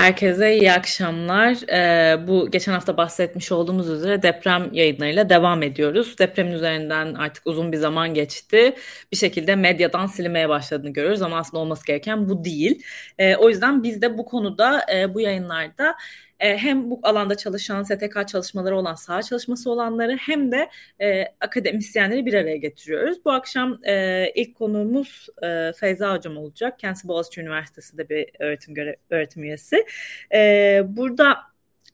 [0.00, 1.68] Herkese iyi akşamlar.
[1.72, 6.18] Ee, bu geçen hafta bahsetmiş olduğumuz üzere deprem yayınlarıyla devam ediyoruz.
[6.18, 8.76] Depremin üzerinden artık uzun bir zaman geçti.
[9.12, 12.82] Bir şekilde medyadan silinmeye başladığını görüyoruz ama aslında olması gereken bu değil.
[13.18, 15.96] Ee, o yüzden biz de bu konuda e, bu yayınlarda
[16.40, 20.70] e, hem bu alanda çalışan STK çalışmaları olan saha çalışması olanları hem de
[21.00, 23.24] e, akademisyenleri bir araya getiriyoruz.
[23.24, 26.78] Bu akşam e, ilk konuğumuz e, Feyza Hocam olacak.
[26.78, 29.86] Kendisi Boğaziçi Üniversitesi'nde bir öğretim göre, öğretim üyesi.
[30.34, 31.36] E, burada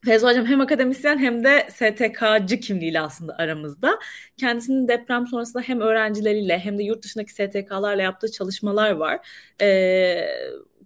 [0.05, 3.99] Feyza Hocam hem akademisyen hem de STK'cı kimliğiyle aslında aramızda.
[4.37, 9.29] Kendisinin deprem sonrasında hem öğrencileriyle hem de yurt dışındaki STK'larla yaptığı çalışmalar var.
[9.61, 10.27] Ee,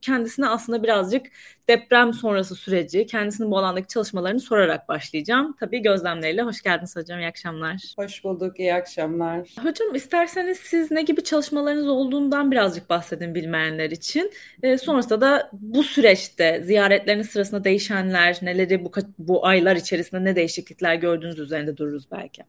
[0.03, 1.27] kendisine aslında birazcık
[1.69, 5.57] deprem sonrası süreci, kendisinin bu alandaki çalışmalarını sorarak başlayacağım.
[5.61, 6.43] Tabii gözlemleriyle.
[6.43, 7.95] Hoş geldiniz hocam, iyi akşamlar.
[7.97, 9.49] Hoş bulduk, iyi akşamlar.
[9.63, 14.33] Hocam isterseniz siz ne gibi çalışmalarınız olduğundan birazcık bahsedin bilmeyenler için.
[14.63, 20.95] E, sonrasında da bu süreçte ziyaretleriniz sırasında değişenler, neleri bu, bu aylar içerisinde ne değişiklikler
[20.95, 22.43] gördüğünüz üzerinde dururuz belki.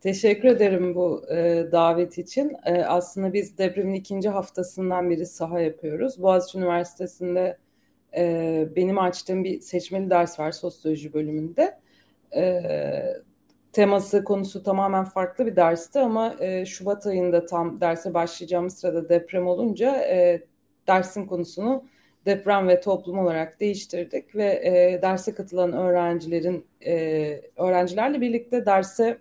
[0.00, 2.56] Teşekkür ederim bu e, davet için.
[2.64, 6.22] E, aslında biz depremin ikinci haftasından beri saha yapıyoruz.
[6.22, 7.58] Boğaziçi Üniversitesi'nde
[8.16, 11.78] e, benim açtığım bir seçmeli ders var sosyoloji bölümünde.
[12.36, 12.62] E,
[13.72, 19.46] teması, konusu tamamen farklı bir dersti ama e, Şubat ayında tam derse başlayacağımız sırada deprem
[19.46, 20.42] olunca e,
[20.88, 21.84] dersin konusunu
[22.26, 29.18] deprem ve toplum olarak değiştirdik ve e, derse katılan öğrencilerin e, öğrencilerle birlikte derse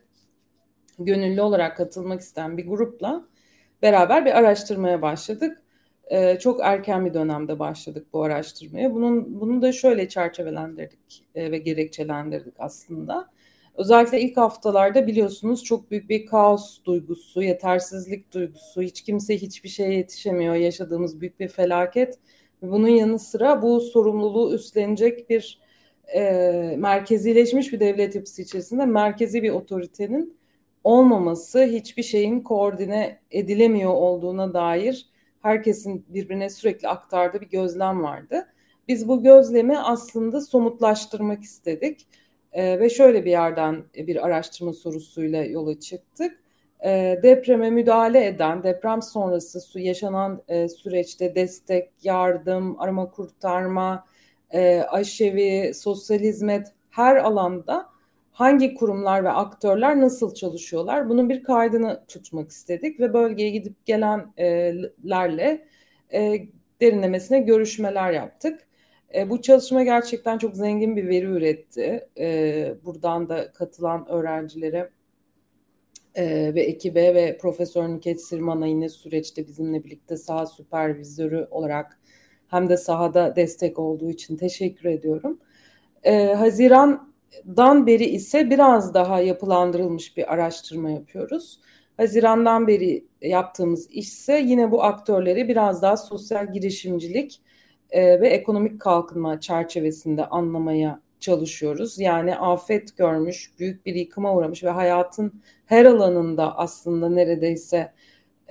[0.99, 3.25] gönüllü olarak katılmak isteyen bir grupla
[3.81, 5.61] beraber bir araştırmaya başladık.
[6.11, 8.93] Ee, çok erken bir dönemde başladık bu araştırmaya.
[8.93, 13.29] Bunun bunu da şöyle çerçevelendirdik e, ve gerekçelendirdik aslında.
[13.75, 19.93] Özellikle ilk haftalarda biliyorsunuz çok büyük bir kaos duygusu, yetersizlik duygusu, hiç kimse hiçbir şeye
[19.93, 22.19] yetişemiyor, yaşadığımız büyük bir felaket.
[22.61, 25.59] Bunun yanı sıra bu sorumluluğu üstlenecek bir
[26.15, 26.21] e,
[26.77, 30.36] merkezileşmiş bir devlet yapısı içerisinde merkezi bir otoritenin
[30.87, 35.05] olmaması hiçbir şeyin koordine edilemiyor olduğuna dair
[35.41, 38.47] herkesin birbirine sürekli aktardığı bir gözlem vardı.
[38.87, 42.07] Biz bu gözlemi aslında somutlaştırmak istedik
[42.53, 46.39] e, ve şöyle bir yerden bir araştırma sorusuyla yola çıktık.
[46.85, 54.05] E, depreme müdahale eden, deprem sonrası yaşanan e, süreçte destek, yardım, arama kurtarma,
[54.51, 57.96] e, aşevi, sosyal hizmet her alanda
[58.37, 61.09] hangi kurumlar ve aktörler nasıl çalışıyorlar?
[61.09, 65.67] Bunun bir kaydını tutmak istedik ve bölgeye gidip gelenlerle
[66.13, 66.47] e,
[66.81, 68.67] derinlemesine görüşmeler yaptık.
[69.15, 72.09] E, bu çalışma gerçekten çok zengin bir veri üretti.
[72.19, 74.89] E, buradan da katılan öğrencilere
[76.15, 81.99] e, ve ekibe ve Profesör Nüket Sirman'a yine süreçte bizimle birlikte saha süpervizörü olarak
[82.47, 85.39] hem de sahada destek olduğu için teşekkür ediyorum.
[86.03, 87.06] E, Haziran
[87.47, 91.59] dan beri ise biraz daha yapılandırılmış bir araştırma yapıyoruz.
[91.97, 97.41] Hazirandan beri yaptığımız iş ise yine bu aktörleri biraz daha sosyal girişimcilik
[97.89, 101.99] e, ve ekonomik kalkınma çerçevesinde anlamaya çalışıyoruz.
[101.99, 107.93] Yani afet görmüş, büyük bir yıkıma uğramış ve hayatın her alanında aslında neredeyse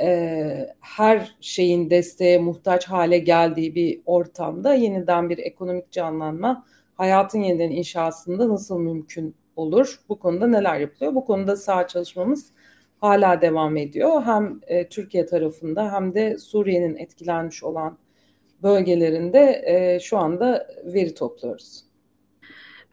[0.01, 6.65] e, her şeyin desteğe muhtaç hale geldiği bir ortamda yeniden bir ekonomik canlanma
[6.97, 10.01] hayatın yeniden inşasında nasıl mümkün olur?
[10.09, 11.15] Bu konuda neler yapılıyor?
[11.15, 12.53] Bu konuda sağ çalışmamız
[13.01, 14.23] hala devam ediyor.
[14.23, 17.99] Hem e, Türkiye tarafında hem de Suriye'nin etkilenmiş olan
[18.63, 21.86] bölgelerinde e, şu anda veri topluyoruz.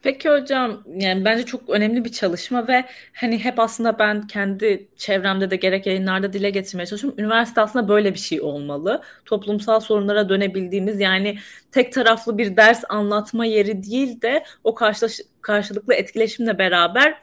[0.03, 5.51] Peki hocam yani bence çok önemli bir çalışma ve hani hep aslında ben kendi çevremde
[5.51, 7.19] de gerek yayınlarda dile getirmeye çalışıyorum.
[7.19, 9.01] Üniversite aslında böyle bir şey olmalı.
[9.25, 11.37] Toplumsal sorunlara dönebildiğimiz yani
[11.71, 17.17] tek taraflı bir ders anlatma yeri değil de o karşılaş karşılıklı etkileşimle beraber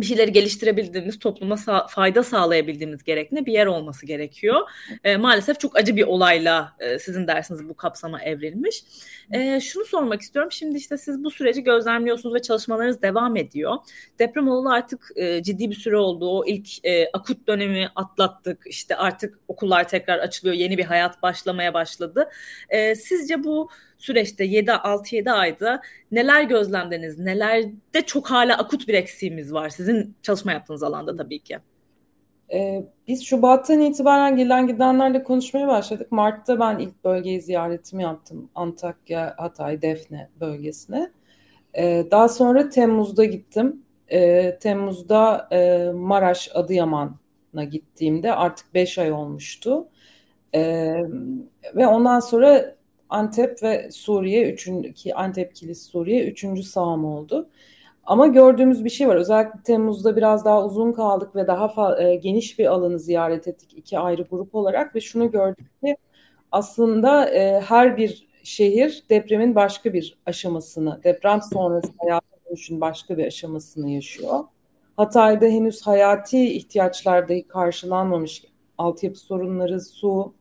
[0.00, 4.60] bir şeyleri geliştirebildiğimiz, topluma sa- fayda sağlayabildiğimiz gerekli bir yer olması gerekiyor.
[5.04, 8.82] E, maalesef çok acı bir olayla e, sizin dersiniz bu kapsama evrilmiş.
[9.32, 10.52] E, şunu sormak istiyorum.
[10.52, 13.76] Şimdi işte siz bu süreci gözlemliyorsunuz ve çalışmalarınız devam ediyor.
[14.18, 16.38] Deprem olalı artık e, ciddi bir süre oldu.
[16.38, 18.62] O ilk e, akut dönemi atlattık.
[18.66, 20.56] İşte artık okullar tekrar açılıyor.
[20.56, 22.30] Yeni bir hayat başlamaya başladı.
[22.68, 23.70] E, sizce bu
[24.00, 25.82] süreçte 7 6-7 ayda
[26.12, 27.18] neler gözlemlediniz?
[27.18, 31.58] Nelerde çok hala akut bir eksiğimiz var sizin çalışma yaptığınız alanda tabii ki.
[32.52, 36.12] Ee, biz Şubat'tan itibaren gelen gidenlerle konuşmaya başladık.
[36.12, 38.50] Mart'ta ben ilk bölgeyi ziyaretimi yaptım.
[38.54, 41.10] Antakya, Hatay, Defne bölgesine.
[41.76, 43.82] Ee, daha sonra Temmuz'da gittim.
[44.12, 49.88] Ee, Temmuz'da e, Maraş, Adıyaman'a gittiğimde artık 5 ay olmuştu.
[50.54, 50.94] Ee,
[51.76, 52.74] ve ondan sonra
[53.10, 57.48] Antep ve Suriye üçüncü Antep Kilis Suriye üçüncü saham oldu.
[58.04, 59.16] Ama gördüğümüz bir şey var.
[59.16, 63.98] Özellikle Temmuz'da biraz daha uzun kaldık ve daha e, geniş bir alanı ziyaret ettik iki
[63.98, 65.96] ayrı grup olarak ve şunu gördük ki
[66.52, 73.26] aslında e, her bir şehir depremin başka bir aşamasını, deprem sonrası hayatın dönüşün başka bir
[73.26, 74.44] aşamasını yaşıyor.
[74.96, 78.44] Hatay'da henüz hayati ihtiyaçlar dahi karşılanmamış
[78.78, 80.34] altyapı sorunları, su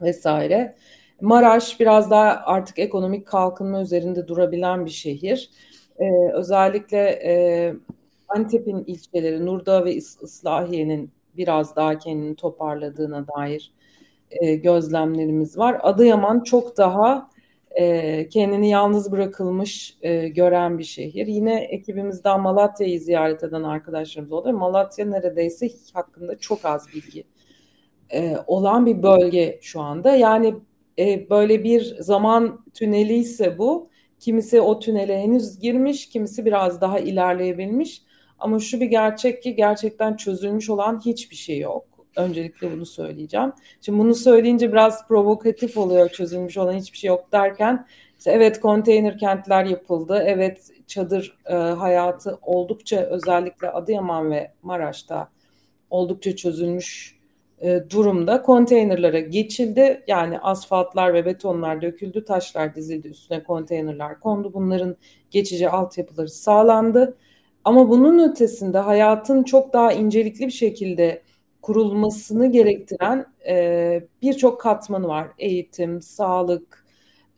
[0.00, 0.76] vesaire.
[1.20, 5.50] Maraş biraz daha artık ekonomik kalkınma üzerinde durabilen bir şehir.
[5.98, 7.74] Ee, özellikle e,
[8.28, 13.72] Antep'in ilçeleri Nurda ve Islahiye'nin biraz daha kendini toparladığına dair
[14.30, 15.80] e, gözlemlerimiz var.
[15.82, 17.30] Adıyaman çok daha
[17.70, 21.26] e, kendini yalnız bırakılmış e, gören bir şehir.
[21.26, 24.52] Yine ekibimizden Malatya'yı ziyaret eden arkadaşlarımız oldu.
[24.52, 27.24] Malatya neredeyse hakkında çok az bilgi
[28.12, 30.16] e, olan bir bölge şu anda.
[30.16, 30.54] Yani
[30.98, 33.90] e, böyle bir zaman tüneli ise bu.
[34.20, 38.02] Kimisi o tünele henüz girmiş, kimisi biraz daha ilerleyebilmiş.
[38.38, 41.84] Ama şu bir gerçek ki gerçekten çözülmüş olan hiçbir şey yok.
[42.16, 43.52] Öncelikle bunu söyleyeceğim.
[43.80, 47.86] Şimdi bunu söyleyince biraz provokatif oluyor çözülmüş olan hiçbir şey yok derken
[48.18, 50.22] işte evet konteyner kentler yapıldı.
[50.26, 55.28] Evet çadır e, hayatı oldukça özellikle Adıyaman ve Maraş'ta
[55.90, 57.15] oldukça çözülmüş
[57.90, 58.42] durumda.
[58.42, 60.04] Konteynerlara geçildi.
[60.06, 64.54] Yani asfaltlar ve betonlar döküldü, taşlar dizildi, üstüne konteynerler kondu.
[64.54, 64.96] Bunların
[65.30, 67.16] geçici altyapıları sağlandı.
[67.64, 71.22] Ama bunun ötesinde hayatın çok daha incelikli bir şekilde
[71.62, 75.28] kurulmasını gerektiren e, birçok katmanı var.
[75.38, 76.86] Eğitim, sağlık,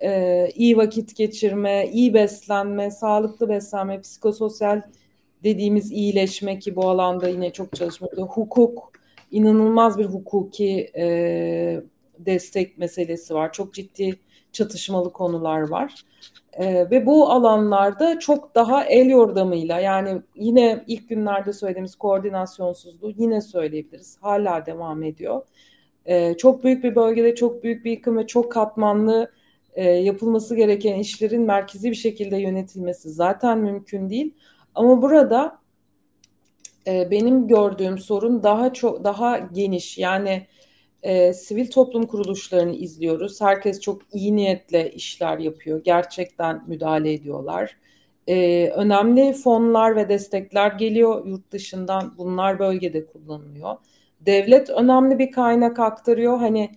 [0.02, 4.82] e, iyi vakit geçirme, iyi beslenme, sağlıklı beslenme, psikososyal
[5.44, 8.22] dediğimiz iyileşme ki bu alanda yine çok çalışmakta.
[8.22, 8.97] Hukuk,
[9.30, 11.80] inanılmaz bir hukuki e,
[12.18, 13.52] destek meselesi var.
[13.52, 14.18] Çok ciddi
[14.52, 16.04] çatışmalı konular var.
[16.52, 23.40] E, ve bu alanlarda çok daha el yordamıyla yani yine ilk günlerde söylediğimiz koordinasyonsuzluğu yine
[23.40, 24.18] söyleyebiliriz.
[24.20, 25.42] Hala devam ediyor.
[26.06, 29.30] E, çok büyük bir bölgede çok büyük bir yıkım ve çok katmanlı
[29.74, 34.34] e, yapılması gereken işlerin merkezi bir şekilde yönetilmesi zaten mümkün değil.
[34.74, 35.58] Ama burada
[36.86, 39.98] e, benim gördüğüm sorun daha çok daha geniş.
[39.98, 40.46] Yani
[41.02, 43.40] e, sivil toplum kuruluşlarını izliyoruz.
[43.40, 45.84] Herkes çok iyi niyetle işler yapıyor.
[45.84, 47.76] Gerçekten müdahale ediyorlar.
[48.26, 52.14] E, önemli fonlar ve destekler geliyor yurt dışından.
[52.18, 53.76] Bunlar bölgede kullanılıyor.
[54.20, 56.38] Devlet önemli bir kaynak aktarıyor.
[56.38, 56.70] Hani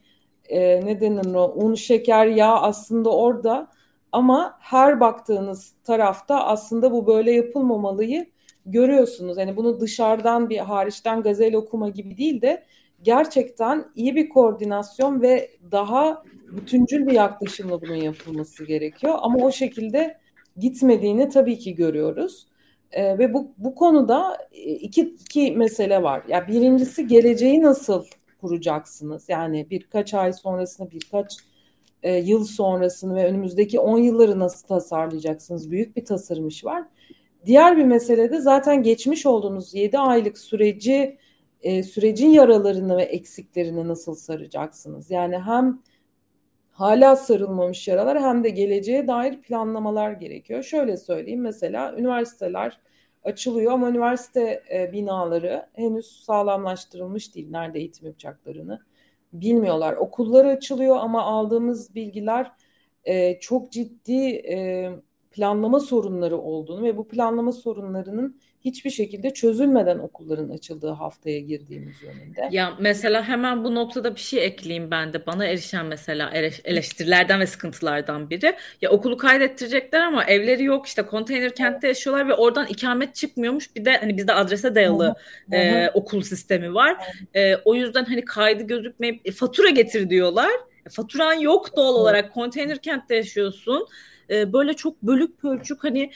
[0.50, 3.68] e, ne denir o un, şeker, yağ aslında orada.
[4.12, 8.26] Ama her baktığınız tarafta aslında bu böyle yapılmamalıyı
[8.66, 9.38] görüyorsunuz.
[9.38, 12.64] Yani bunu dışarıdan bir hariçten gazel okuma gibi değil de
[13.04, 19.16] gerçekten iyi bir koordinasyon ve daha bütüncül bir yaklaşımla bunun yapılması gerekiyor.
[19.22, 20.18] Ama o şekilde
[20.58, 22.48] gitmediğini tabii ki görüyoruz.
[22.92, 26.24] E, ve bu, bu konuda iki, iki mesele var.
[26.28, 28.06] Ya birincisi geleceği nasıl
[28.42, 29.30] kuracaksınız?
[29.30, 31.38] Yani birkaç ay sonrasını, birkaç
[32.04, 35.72] e, yıl sonrasını ve önümüzdeki 10 yılları nasıl tasarlayacaksınız?
[35.72, 36.84] Büyük bir tasarım işi var.
[37.46, 41.18] Diğer bir mesele de zaten geçmiş olduğunuz 7 aylık süreci
[41.62, 45.12] e, sürecin yaralarını ve eksiklerini nasıl saracaksınız?
[45.12, 45.82] Yani hem
[46.72, 50.64] hala sarılmamış yaralar hem de geleceğe dair planlamalar gerekiyor.
[50.64, 52.80] Şöyle söyleyeyim mesela üniversiteler
[53.24, 57.52] açılıyor ama üniversite e, binaları henüz sağlamlaştırılmış değil.
[57.52, 58.80] Nerede eğitim yapacaklarını
[59.34, 59.94] bilmiyorlar.
[59.94, 62.52] Okulları açılıyor ama aldığımız bilgiler
[63.04, 64.90] e, çok ciddi e,
[65.32, 68.36] planlama sorunları olduğunu ve bu planlama sorunlarının
[68.66, 72.50] hiçbir şekilde çözülmeden okulların açıldığı haftaya girdiğimiz yönünde.
[72.52, 75.26] Ya mesela hemen bu noktada bir şey ekleyeyim ben de.
[75.26, 76.32] Bana erişen mesela
[76.64, 78.56] eleştirilerden ve sıkıntılardan biri.
[78.82, 83.76] Ya okulu kaydettirecekler ama evleri yok işte konteyner kentte yaşıyorlar ve oradan ikamet çıkmıyormuş.
[83.76, 85.16] Bir de hani bizde adrese dayalı
[85.52, 86.98] e, okul sistemi var.
[87.34, 90.52] E, o yüzden hani kaydı gözükmeyip e, fatura getir diyorlar.
[90.90, 93.88] Faturan yok doğal olarak konteyner kentte yaşıyorsun.
[94.30, 96.12] E, böyle çok bölük pörçük hani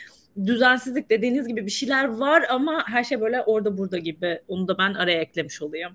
[0.45, 4.41] düzensizlik dediğiniz gibi bir şeyler var ama her şey böyle orada burada gibi.
[4.47, 5.91] Onu da ben araya eklemiş olayım.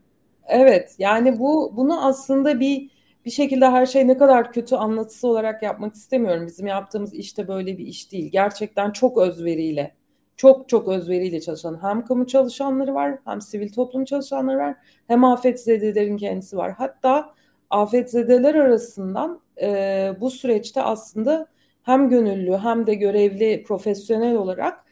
[0.49, 2.91] Evet yani bu bunu aslında bir
[3.25, 6.47] bir şekilde her şey ne kadar kötü anlatısı olarak yapmak istemiyorum.
[6.47, 8.31] Bizim yaptığımız işte böyle bir iş değil.
[8.33, 9.95] Gerçekten çok özveriyle,
[10.37, 14.77] çok çok özveriyle çalışan hem kamu çalışanları var, hem sivil toplum çalışanları var,
[15.09, 16.73] hem afetzedelerin kendisi var.
[16.73, 17.35] Hatta
[17.71, 21.47] afetzedeler arasından e, bu süreçte aslında
[21.83, 24.85] hem gönüllü hem de görevli profesyonel olarak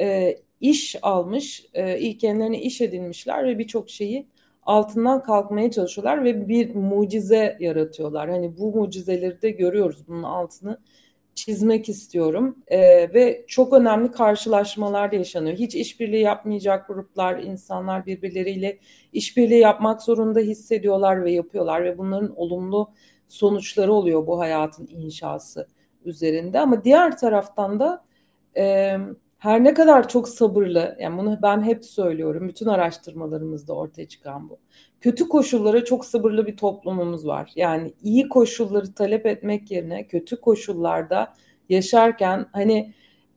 [0.00, 4.26] e, iş almış, e, ilk kendilerine iş edinmişler ve birçok şeyi
[4.62, 8.30] altından kalkmaya çalışıyorlar ve bir mucize yaratıyorlar.
[8.30, 10.78] Hani bu mucizeleri de görüyoruz bunun altını
[11.34, 12.80] çizmek istiyorum ee,
[13.14, 15.56] ve çok önemli karşılaşmalar yaşanıyor.
[15.56, 18.78] Hiç işbirliği yapmayacak gruplar, insanlar birbirleriyle
[19.12, 22.90] işbirliği yapmak zorunda hissediyorlar ve yapıyorlar ve bunların olumlu
[23.28, 25.68] sonuçları oluyor bu hayatın inşası
[26.04, 26.60] üzerinde.
[26.60, 28.04] Ama diğer taraftan da
[28.56, 28.96] e,
[29.38, 34.58] her ne kadar çok sabırlı, yani bunu ben hep söylüyorum, bütün araştırmalarımızda ortaya çıkan bu.
[35.04, 37.52] Kötü koşullara çok sabırlı bir toplumumuz var.
[37.56, 41.34] Yani iyi koşulları talep etmek yerine kötü koşullarda
[41.68, 42.94] yaşarken hani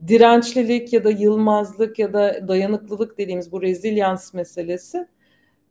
[0.08, 5.08] dirençlilik ya da yılmazlık ya da dayanıklılık dediğimiz bu rezilyans meselesi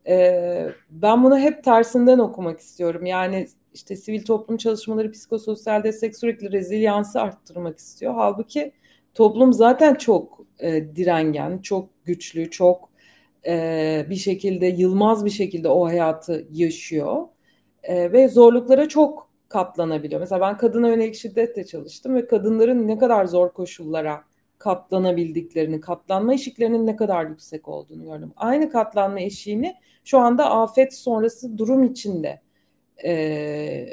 [0.09, 3.07] e, ben bunu hep tersinden okumak istiyorum.
[3.07, 8.15] Yani işte sivil toplum çalışmaları, psikososyal destek sürekli rezilyansı arttırmak istiyor.
[8.15, 8.73] Halbuki
[9.15, 12.96] toplum zaten çok e, direngen, çok güçlü, çok
[13.47, 17.23] e, bir şekilde yılmaz bir şekilde o hayatı yaşıyor
[17.83, 20.21] e, ve zorluklara çok katlanabiliyor.
[20.21, 24.25] Mesela ben kadına yönelik şiddetle çalıştım ve kadınların ne kadar zor koşullara
[24.59, 28.33] katlanabildiklerini, katlanma eşiklerinin ne kadar yüksek olduğunu gördüm.
[28.37, 29.75] Aynı katlanma eşiğini
[30.05, 32.41] şu anda afet sonrası durum içinde
[33.05, 33.87] e,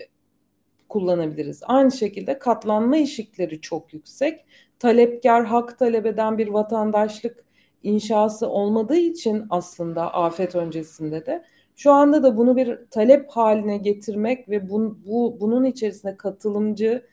[0.90, 1.62] kullanabiliriz.
[1.66, 4.46] Aynı şekilde katlanma eşikleri çok yüksek.
[4.80, 7.46] Talepkar, hak talep eden bir vatandaşlık
[7.84, 11.44] inşası olmadığı için aslında afet öncesinde de
[11.76, 17.06] şu anda da bunu bir talep haline getirmek ve bu, bu bunun içerisinde katılımcı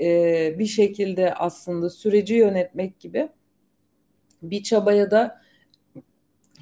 [0.00, 3.28] e, bir şekilde aslında süreci yönetmek gibi
[4.42, 5.40] bir çabaya da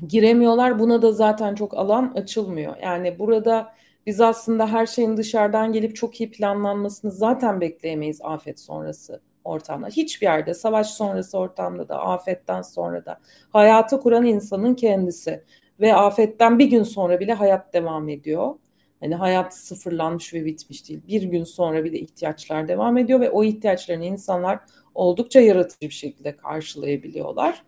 [0.08, 0.78] giremiyorlar.
[0.78, 2.76] Buna da zaten çok alan açılmıyor.
[2.82, 3.75] Yani burada
[4.06, 9.86] biz aslında her şeyin dışarıdan gelip çok iyi planlanmasını zaten bekleyemeyiz afet sonrası ortamda.
[9.88, 15.44] Hiçbir yerde savaş sonrası ortamda da afetten sonra da hayatı kuran insanın kendisi
[15.80, 18.54] ve afetten bir gün sonra bile hayat devam ediyor.
[19.00, 21.00] Hani hayat sıfırlanmış ve bitmiş değil.
[21.08, 24.58] Bir gün sonra bile ihtiyaçlar devam ediyor ve o ihtiyaçlarını insanlar
[24.94, 27.62] oldukça yaratıcı bir şekilde karşılayabiliyorlar.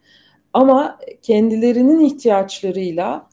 [0.53, 3.29] Ama kendilerinin ihtiyaçlarıyla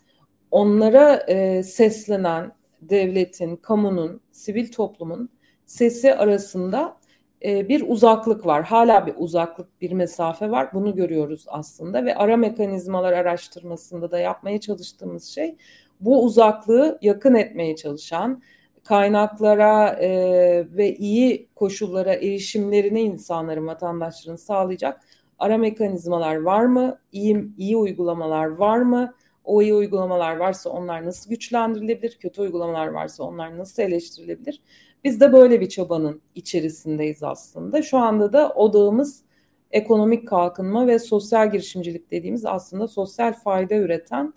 [0.51, 5.29] onlara e, seslenen devletin, kamunun, sivil toplumun
[5.65, 6.97] sesi arasında
[7.43, 8.63] e, bir uzaklık var.
[8.63, 10.69] Hala bir uzaklık, bir mesafe var.
[10.73, 15.55] Bunu görüyoruz aslında ve ara mekanizmalar araştırmasında da yapmaya çalıştığımız şey
[15.99, 18.43] bu uzaklığı yakın etmeye çalışan,
[18.83, 20.09] kaynaklara e,
[20.77, 25.01] ve iyi koşullara erişimlerini insanların, vatandaşların sağlayacak
[25.39, 26.99] ara mekanizmalar var mı?
[27.11, 29.13] İyi, iyi uygulamalar var mı?
[29.43, 32.17] O iyi uygulamalar varsa onlar nasıl güçlendirilebilir?
[32.19, 34.61] Kötü uygulamalar varsa onlar nasıl eleştirilebilir?
[35.05, 37.81] Biz de böyle bir çabanın içerisindeyiz aslında.
[37.81, 39.23] Şu anda da odağımız
[39.71, 44.33] ekonomik kalkınma ve sosyal girişimcilik dediğimiz aslında sosyal fayda üreten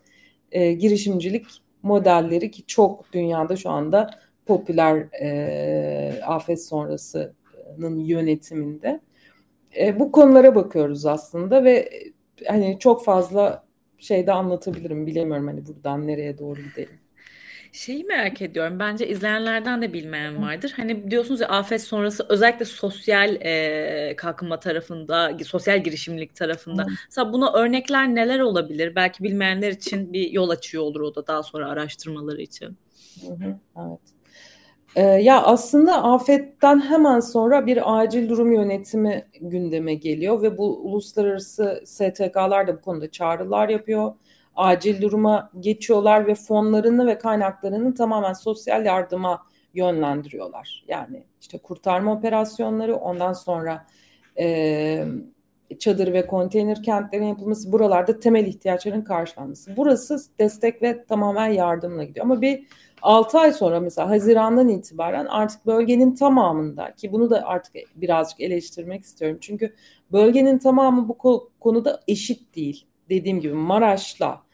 [0.52, 1.46] e, girişimcilik
[1.82, 4.10] modelleri ki çok dünyada şu anda
[4.46, 9.00] popüler e, afet sonrasının yönetiminde.
[9.80, 11.90] E, bu konulara bakıyoruz aslında ve
[12.46, 13.64] hani çok fazla
[13.98, 17.07] şeyde anlatabilirim bilemiyorum hani buradan nereye doğru gidelim.
[17.72, 18.78] Şeyi merak ediyorum.
[18.78, 20.72] Bence izleyenlerden de bilmeyen vardır.
[20.76, 26.82] Hani diyorsunuz ya afet sonrası özellikle sosyal e, kalkınma tarafında, sosyal girişimlik tarafında.
[26.82, 26.86] Hı.
[27.04, 28.94] Mesela buna örnekler neler olabilir?
[28.96, 32.76] Belki bilmeyenler için bir yol açıyor olur o da daha sonra araştırmaları için.
[33.20, 34.00] Hı hı, evet.
[34.96, 41.82] Ee, ya aslında afetten hemen sonra bir acil durum yönetimi gündeme geliyor ve bu uluslararası
[41.84, 44.14] STK'lar da bu konuda çağrılar yapıyor
[44.58, 49.42] acil duruma geçiyorlar ve fonlarını ve kaynaklarını tamamen sosyal yardıma
[49.74, 50.84] yönlendiriyorlar.
[50.88, 53.86] Yani işte kurtarma operasyonları ondan sonra
[54.38, 55.04] e,
[55.78, 59.76] çadır ve konteyner kentlerin yapılması buralarda temel ihtiyaçların karşılanması.
[59.76, 62.26] Burası destek ve tamamen yardımla gidiyor.
[62.26, 62.66] Ama bir
[63.02, 69.04] 6 ay sonra mesela Haziran'dan itibaren artık bölgenin tamamında ki bunu da artık birazcık eleştirmek
[69.04, 69.38] istiyorum.
[69.40, 69.74] Çünkü
[70.12, 71.18] bölgenin tamamı bu
[71.60, 72.86] konuda eşit değil.
[73.08, 74.47] Dediğim gibi Maraş'la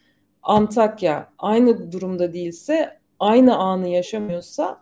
[0.44, 4.80] Antakya aynı durumda değilse, aynı anı yaşamıyorsa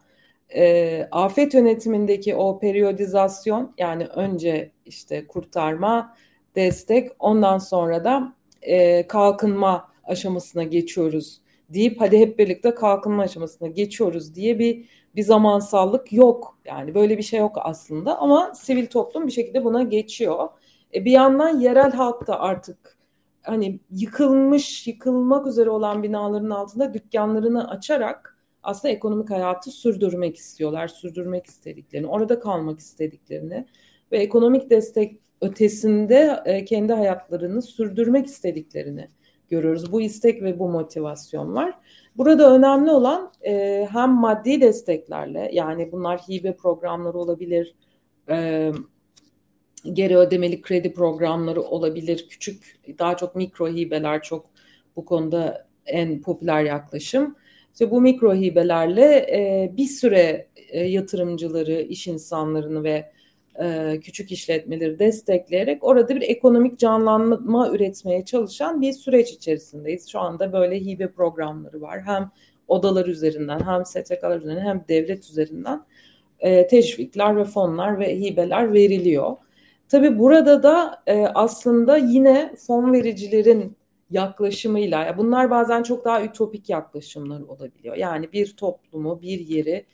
[0.55, 6.17] e, afet yönetimindeki o periyodizasyon yani önce işte kurtarma,
[6.57, 14.35] destek ondan sonra da e, kalkınma aşamasına geçiyoruz deyip hadi hep birlikte kalkınma aşamasına geçiyoruz
[14.35, 16.59] diye bir bir zamansallık yok.
[16.65, 20.49] Yani böyle bir şey yok aslında ama sivil toplum bir şekilde buna geçiyor.
[20.95, 22.99] E, bir yandan yerel halk da artık
[23.43, 31.47] hani yıkılmış, yıkılmak üzere olan binaların altında dükkanlarını açarak aslında ekonomik hayatı sürdürmek istiyorlar, sürdürmek
[31.47, 33.67] istediklerini, orada kalmak istediklerini
[34.13, 39.09] ve ekonomik destek ötesinde e, kendi hayatlarını sürdürmek istediklerini
[39.49, 39.93] görüyoruz.
[39.93, 41.79] Bu istek ve bu motivasyon var.
[42.17, 47.75] Burada önemli olan e, hem maddi desteklerle yani bunlar hibe programları olabilir,
[48.29, 48.73] e,
[49.93, 54.47] geri ödemeli kredi programları olabilir, küçük daha çok mikro hibeler çok
[54.97, 57.37] bu konuda en popüler yaklaşım.
[57.73, 63.13] İşte bu mikro hibelerle e, bir süre e, yatırımcıları, iş insanlarını ve
[63.63, 70.09] e, küçük işletmeleri destekleyerek orada bir ekonomik canlanma üretmeye çalışan bir süreç içerisindeyiz.
[70.09, 72.03] Şu anda böyle hibe programları var.
[72.03, 72.31] Hem
[72.69, 75.85] odalar üzerinden hem STK'lar üzerinden hem devlet üzerinden
[76.41, 79.37] e, teşvikler ve fonlar ve hibeler veriliyor.
[79.93, 83.77] Tabii burada da e, aslında yine fon vericilerin
[84.11, 87.97] yaklaşımıyla, bunlar bazen çok daha ütopik yaklaşımlar olabiliyor.
[87.97, 89.87] Yani bir toplumu, bir yeri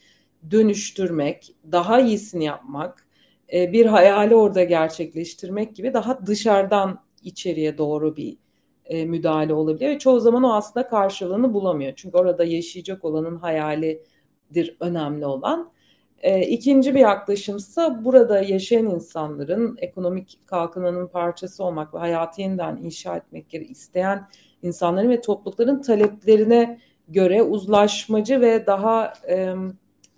[0.51, 3.07] dönüştürmek, daha iyisini yapmak,
[3.53, 8.37] e, bir hayali orada gerçekleştirmek gibi daha dışarıdan içeriye doğru bir
[8.85, 9.91] e, müdahale olabiliyor.
[9.91, 11.93] Ve çoğu zaman o aslında karşılığını bulamıyor.
[11.97, 15.73] Çünkü orada yaşayacak olanın hayalidir önemli olan.
[16.21, 23.17] E, ikinci bir yaklaşımsa burada yaşayan insanların ekonomik kalkınmanın parçası olmak ve hayatı yeniden inşa
[23.17, 24.29] etmek isteyen
[24.63, 29.55] insanların ve toplulukların taleplerine göre uzlaşmacı ve daha e,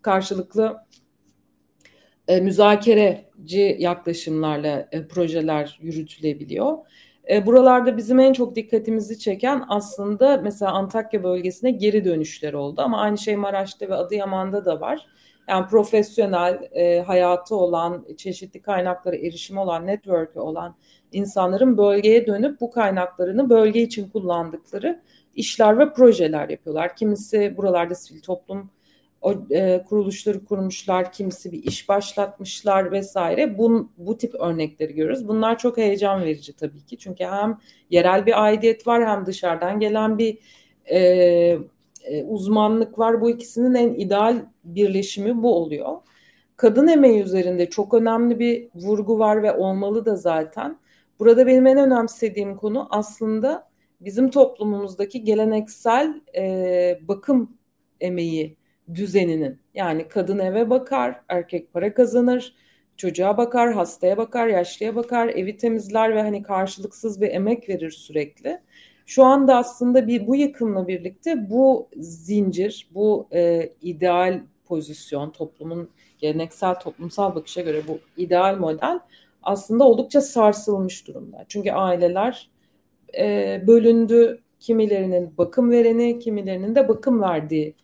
[0.02, 0.76] karşılıklı
[2.28, 6.78] e, müzakereci yaklaşımlarla e, projeler yürütülebiliyor.
[7.30, 13.00] E, buralarda bizim en çok dikkatimizi çeken aslında mesela Antakya bölgesine geri dönüşler oldu ama
[13.00, 15.06] aynı şey Maraş'ta ve Adıyaman'da da var.
[15.48, 20.76] Yani profesyonel e, hayatı olan, çeşitli kaynaklara erişimi olan, network'ü olan
[21.12, 25.02] insanların bölgeye dönüp bu kaynaklarını bölge için kullandıkları
[25.34, 26.96] işler ve projeler yapıyorlar.
[26.96, 28.70] Kimisi buralarda sivil toplum
[29.22, 33.58] o e, kuruluşları kurmuşlar, kimisi bir iş başlatmışlar vesaire.
[33.58, 35.28] Bu, bu tip örnekleri görüyoruz.
[35.28, 36.98] Bunlar çok heyecan verici tabii ki.
[36.98, 37.58] Çünkü hem
[37.90, 40.38] yerel bir aidiyet var hem dışarıdan gelen bir
[40.90, 41.58] e,
[42.04, 43.20] e, uzmanlık var.
[43.20, 45.96] Bu ikisinin en ideal birleşimi bu oluyor.
[46.56, 50.78] Kadın emeği üzerinde çok önemli bir vurgu var ve olmalı da zaten.
[51.18, 57.56] Burada benim en önemsediğim konu aslında bizim toplumumuzdaki geleneksel e, bakım
[58.00, 58.56] emeği
[58.94, 59.60] düzeninin.
[59.74, 62.54] Yani kadın eve bakar, erkek para kazanır,
[62.96, 68.60] çocuğa bakar, hastaya bakar, yaşlıya bakar, evi temizler ve hani karşılıksız bir emek verir sürekli.
[69.10, 76.74] Şu anda aslında bir bu yıkımla birlikte bu zincir, bu e, ideal pozisyon, toplumun geleneksel
[76.74, 79.00] toplumsal bakışa göre bu ideal model
[79.42, 81.44] aslında oldukça sarsılmış durumda.
[81.48, 82.50] Çünkü aileler
[83.18, 87.74] e, bölündü, kimilerinin bakım vereni, kimilerinin de bakım verdiği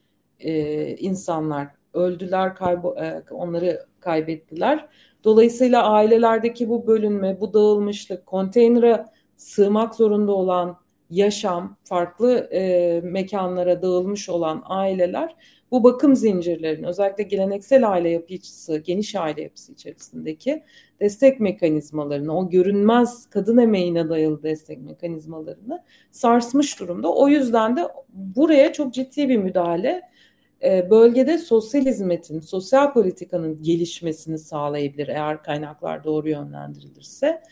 [0.40, 4.88] e, insanlar öldüler, kaybo e, onları kaybettiler.
[5.24, 9.04] Dolayısıyla ailelerdeki bu bölünme, bu dağılmışlık, konteynere
[9.36, 15.36] sığmak zorunda olan yaşam, farklı e, mekanlara dağılmış olan aileler
[15.70, 20.62] bu bakım zincirlerini özellikle geleneksel aile yapısı, geniş aile yapısı içerisindeki
[21.00, 27.14] destek mekanizmalarını, o görünmez kadın emeğine dayalı destek mekanizmalarını sarsmış durumda.
[27.14, 30.02] O yüzden de buraya çok ciddi bir müdahale
[30.62, 37.42] e, bölgede sosyal hizmetin, sosyal politikanın gelişmesini sağlayabilir eğer kaynaklar doğru yönlendirilirse.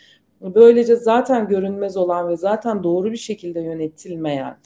[0.44, 4.56] Böylece zaten görünmez olan ve zaten doğru bir şekilde yönetilmeyen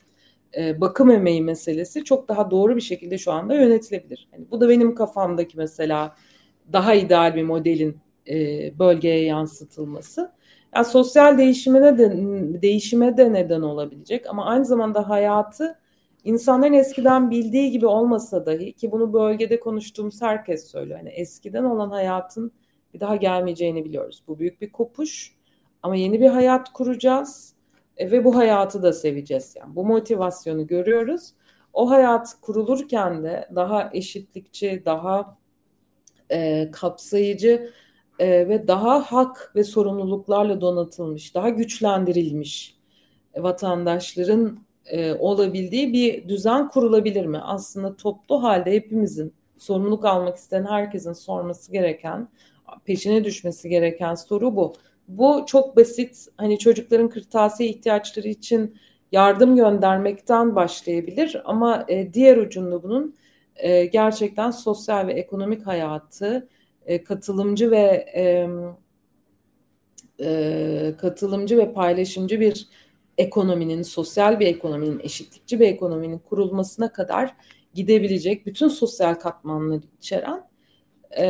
[0.56, 4.28] e, bakım emeği meselesi çok daha doğru bir şekilde şu anda yönetilebilir.
[4.32, 6.16] Yani bu da benim kafamdaki mesela
[6.72, 7.96] daha ideal bir modelin
[8.28, 8.34] e,
[8.78, 10.32] bölgeye yansıtılması.
[10.74, 12.12] Yani sosyal değişimine de
[12.62, 15.78] değişime de neden olabilecek ama aynı zamanda hayatı
[16.24, 20.98] insanların eskiden bildiği gibi olmasa dahi ki bunu bölgede konuştuğumuz herkes söylüyor.
[20.98, 22.52] Yani eskiden olan hayatın
[22.94, 24.22] bir daha gelmeyeceğini biliyoruz.
[24.26, 25.37] Bu büyük bir kopuş
[25.82, 27.54] ama yeni bir hayat kuracağız
[27.96, 29.54] e, ve bu hayatı da seveceğiz.
[29.56, 31.32] Yani bu motivasyonu görüyoruz.
[31.72, 35.38] O hayat kurulurken de daha eşitlikçi, daha
[36.30, 37.70] e, kapsayıcı
[38.18, 42.78] e, ve daha hak ve sorumluluklarla donatılmış, daha güçlendirilmiş
[43.36, 47.38] vatandaşların e, olabildiği bir düzen kurulabilir mi?
[47.38, 52.28] Aslında toplu halde hepimizin sorumluluk almak isteyen herkesin sorması gereken,
[52.84, 54.74] peşine düşmesi gereken soru bu.
[55.08, 56.26] Bu çok basit.
[56.36, 58.76] Hani çocukların kırtasiye ihtiyaçları için
[59.12, 63.14] yardım göndermekten başlayabilir ama e, diğer ucunda bunun
[63.56, 66.48] e, gerçekten sosyal ve ekonomik hayatı
[66.86, 68.48] e, katılımcı ve e,
[70.20, 72.68] e, katılımcı ve paylaşımcı bir
[73.18, 77.36] ekonominin, sosyal bir ekonominin, eşitlikçi bir ekonominin kurulmasına kadar
[77.74, 80.44] gidebilecek bütün sosyal katmanları içeren
[81.18, 81.26] e,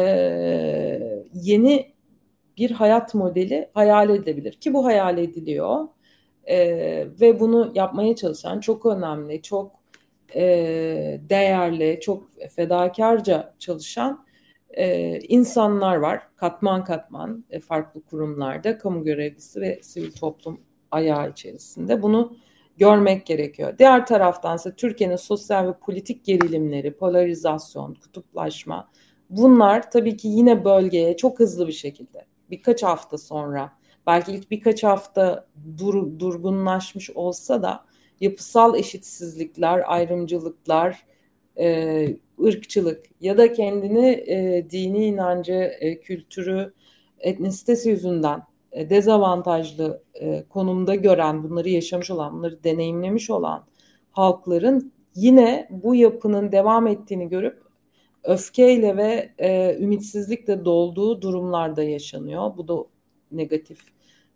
[1.34, 1.97] yeni
[2.58, 5.88] bir hayat modeli hayal edilebilir ki bu hayal ediliyor.
[6.48, 6.58] e,
[7.20, 9.72] ve bunu yapmaya çalışan çok önemli, çok
[10.34, 10.42] e,
[11.30, 14.24] değerli, çok fedakarca çalışan
[14.70, 16.22] e, insanlar var.
[16.36, 22.02] Katman katman e, farklı kurumlarda, kamu görevlisi ve sivil toplum ayağı içerisinde.
[22.02, 22.36] Bunu
[22.76, 23.78] görmek gerekiyor.
[23.78, 28.88] Diğer taraftan ise Türkiye'nin sosyal ve politik gerilimleri, polarizasyon, kutuplaşma
[29.30, 33.72] bunlar tabii ki yine bölgeye çok hızlı bir şekilde birkaç hafta sonra
[34.06, 35.46] belki ilk birkaç hafta
[35.78, 37.84] dur, durgunlaşmış olsa da
[38.20, 41.06] yapısal eşitsizlikler, ayrımcılıklar,
[41.58, 42.06] e,
[42.44, 46.72] ırkçılık ya da kendini e, dini inancı, e, kültürü,
[47.20, 53.64] etnisitesi yüzünden e, dezavantajlı e, konumda gören, bunları yaşamış olan, bunları deneyimlemiş olan
[54.11, 57.67] halkların yine bu yapının devam ettiğini görüp
[58.28, 62.56] öfkeyle ve e, ümitsizlikle dolduğu durumlarda yaşanıyor.
[62.56, 62.84] Bu da
[63.32, 63.78] negatif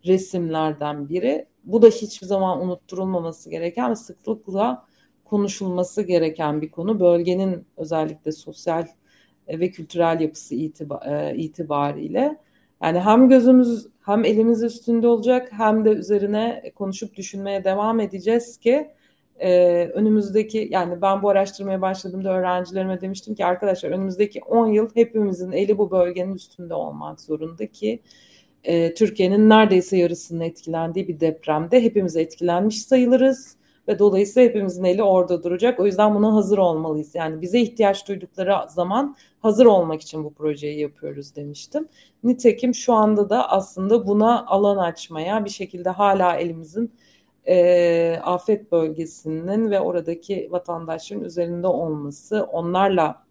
[0.07, 1.47] resimlerden biri.
[1.65, 4.87] Bu da hiçbir zaman unutturulmaması gereken ve sıklıkla
[5.25, 7.01] konuşulması gereken bir konu.
[7.01, 8.87] Bölgenin özellikle sosyal
[9.49, 10.55] ve kültürel yapısı
[11.35, 12.37] itibariyle.
[12.83, 18.91] Yani hem gözümüz hem elimiz üstünde olacak hem de üzerine konuşup düşünmeye devam edeceğiz ki
[19.43, 25.53] e, önümüzdeki yani ben bu araştırmaya başladığımda öğrencilerime demiştim ki arkadaşlar önümüzdeki 10 yıl hepimizin
[25.53, 28.03] eli bu bölgenin üstünde olmak zorunda ki
[28.65, 33.57] e, Türkiye'nin neredeyse yarısının etkilendiği bir depremde hepimiz etkilenmiş sayılırız
[33.89, 35.81] ve dolayısıyla hepimizin eli orada duracak.
[35.81, 37.15] O yüzden buna hazır olmalıyız.
[37.15, 41.89] Yani bize ihtiyaç duydukları zaman hazır olmak için bu projeyi yapıyoruz demiştim.
[42.25, 46.93] Nitekim şu anda da aslında buna alan açmaya bir şekilde hala elimizin
[47.49, 53.25] e, afet bölgesinin ve oradaki vatandaşların üzerinde olması, onlarla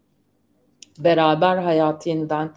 [0.98, 2.50] beraber hayatı yeniden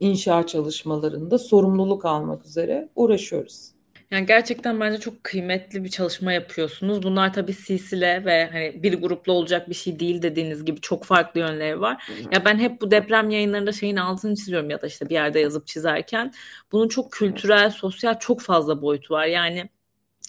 [0.00, 3.76] inşa çalışmalarında sorumluluk almak üzere uğraşıyoruz.
[4.10, 7.02] Yani gerçekten bence çok kıymetli bir çalışma yapıyorsunuz.
[7.02, 11.40] Bunlar tabii silsile ve hani bir grupla olacak bir şey değil dediğiniz gibi çok farklı
[11.40, 12.10] yönleri var.
[12.32, 15.66] Ya ben hep bu deprem yayınlarında şeyin altını çiziyorum ya da işte bir yerde yazıp
[15.66, 16.32] çizerken
[16.72, 19.26] bunun çok kültürel, sosyal çok fazla boyutu var.
[19.26, 19.68] Yani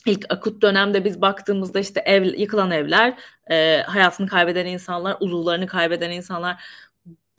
[0.07, 3.19] ilk akut dönemde biz baktığımızda işte ev yıkılan evler,
[3.51, 6.63] e, hayatını kaybeden insanlar, uzuvlarını kaybeden insanlar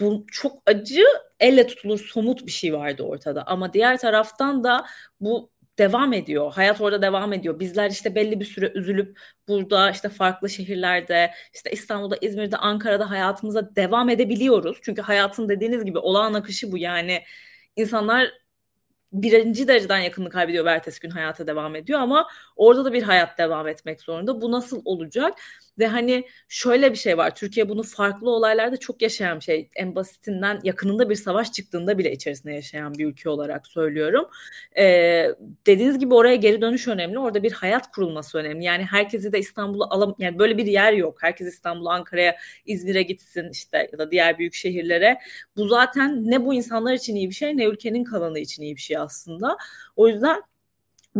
[0.01, 1.05] bu çok acı,
[1.41, 3.47] elle tutulur somut bir şey vardı ortada.
[3.47, 4.87] Ama diğer taraftan da
[5.21, 6.53] bu devam ediyor.
[6.53, 7.61] Hayat orada devam ediyor.
[7.61, 13.77] Bizler işte belli bir süre üzülüp burada işte farklı şehirlerde işte İstanbul'da, İzmir'de, Ankara'da hayatımıza
[13.77, 14.79] devam edebiliyoruz.
[14.83, 16.79] Çünkü hayatın dediğiniz gibi olağan akışı bu.
[16.79, 17.23] Yani
[17.77, 18.33] insanlar
[19.13, 23.39] birinci dereceden yakınını kaybediyor ve ertesi gün hayata devam ediyor ama orada da bir hayat
[23.39, 24.41] devam etmek zorunda.
[24.41, 25.35] Bu nasıl olacak?
[25.79, 27.35] Ve hani şöyle bir şey var.
[27.35, 29.71] Türkiye bunu farklı olaylarda çok yaşayan bir şey.
[29.77, 34.29] En basitinden yakınında bir savaş çıktığında bile içerisinde yaşayan bir ülke olarak söylüyorum.
[34.79, 35.27] Ee,
[35.67, 37.19] dediğiniz gibi oraya geri dönüş önemli.
[37.19, 38.65] Orada bir hayat kurulması önemli.
[38.65, 41.19] Yani herkesi de İstanbul'a alam yani böyle bir yer yok.
[41.23, 42.37] Herkes İstanbul'a, Ankara'ya,
[42.67, 45.19] İzmir'e gitsin işte ya da diğer büyük şehirlere.
[45.57, 48.81] Bu zaten ne bu insanlar için iyi bir şey ne ülkenin kalanı için iyi bir
[48.81, 49.57] şey aslında.
[49.97, 50.43] O yüzden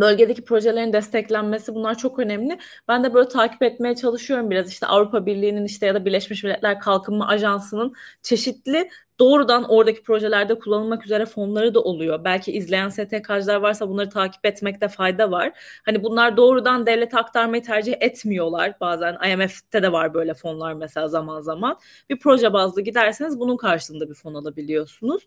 [0.01, 2.59] bölgedeki projelerin desteklenmesi bunlar çok önemli.
[2.87, 6.79] Ben de böyle takip etmeye çalışıyorum biraz işte Avrupa Birliği'nin işte ya da Birleşmiş Milletler
[6.79, 12.23] Kalkınma Ajansı'nın çeşitli doğrudan oradaki projelerde kullanılmak üzere fonları da oluyor.
[12.23, 15.51] Belki izleyen STK'cılar varsa bunları takip etmekte fayda var.
[15.85, 18.73] Hani bunlar doğrudan devlete aktarmayı tercih etmiyorlar.
[18.81, 21.79] Bazen IMF'te de var böyle fonlar mesela zaman zaman.
[22.09, 25.25] Bir proje bazlı giderseniz bunun karşılığında bir fon alabiliyorsunuz.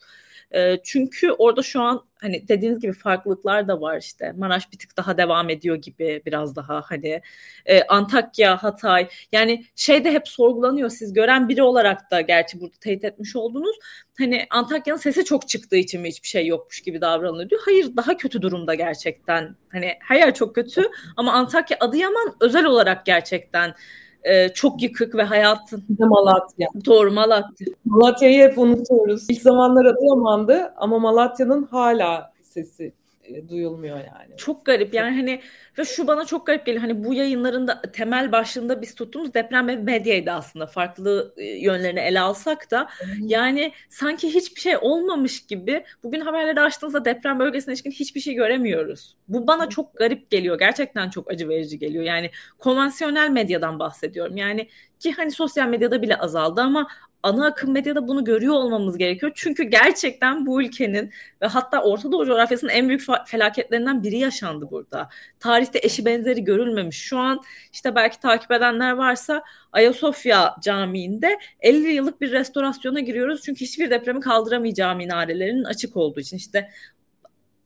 [0.50, 4.32] E, çünkü orada şu an hani dediğiniz gibi farklılıklar da var işte.
[4.36, 7.20] Maraş bir tık daha devam ediyor gibi biraz daha hani
[7.66, 10.88] e, Antakya, Hatay yani şey de hep sorgulanıyor.
[10.88, 13.76] Siz gören biri olarak da gerçi burada teyit etmiş oldunuz.
[14.18, 17.60] Hani Antakya'nın sesi çok çıktığı için mi hiçbir şey yokmuş gibi davranılıyor diyor.
[17.64, 19.56] Hayır daha kötü durumda gerçekten.
[19.72, 23.74] Hani her yer çok kötü ama Antakya, Adıyaman özel olarak gerçekten
[24.22, 25.84] e, çok yıkık ve hayatın.
[25.88, 26.68] Bir de Malatya.
[26.84, 27.66] Doğru Malatya.
[27.84, 29.26] Malatya'yı hep unutuyoruz.
[29.30, 32.92] İlk zamanlar Adıyaman'dı ama Malatya'nın hala sesi
[33.48, 34.36] duyulmuyor yani.
[34.36, 35.42] Çok garip yani hani
[35.78, 36.82] ve şu bana çok garip geliyor.
[36.82, 40.66] Hani bu yayınların da temel başlığında biz tuttuğumuz deprem ve medyaydı aslında.
[40.66, 42.88] Farklı e, yönlerini ele alsak da
[43.20, 49.16] yani sanki hiçbir şey olmamış gibi bugün haberleri açtığınızda deprem bölgesine ilişkin hiçbir şey göremiyoruz.
[49.28, 50.58] Bu bana çok garip geliyor.
[50.58, 52.04] Gerçekten çok acı verici geliyor.
[52.04, 54.36] Yani konvansiyonel medyadan bahsediyorum.
[54.36, 54.68] Yani
[54.98, 56.88] ki hani sosyal medyada bile azaldı ama
[57.22, 59.32] ana akım medyada bunu görüyor olmamız gerekiyor.
[59.34, 65.08] Çünkü gerçekten bu ülkenin ve hatta Orta Doğu coğrafyasının en büyük felaketlerinden biri yaşandı burada.
[65.40, 66.96] Tarihte eşi benzeri görülmemiş.
[66.96, 67.40] Şu an
[67.72, 73.42] işte belki takip edenler varsa Ayasofya Camii'nde 50 yıllık bir restorasyona giriyoruz.
[73.42, 76.68] Çünkü hiçbir depremi kaldıramayacağı minarelerinin açık olduğu için işte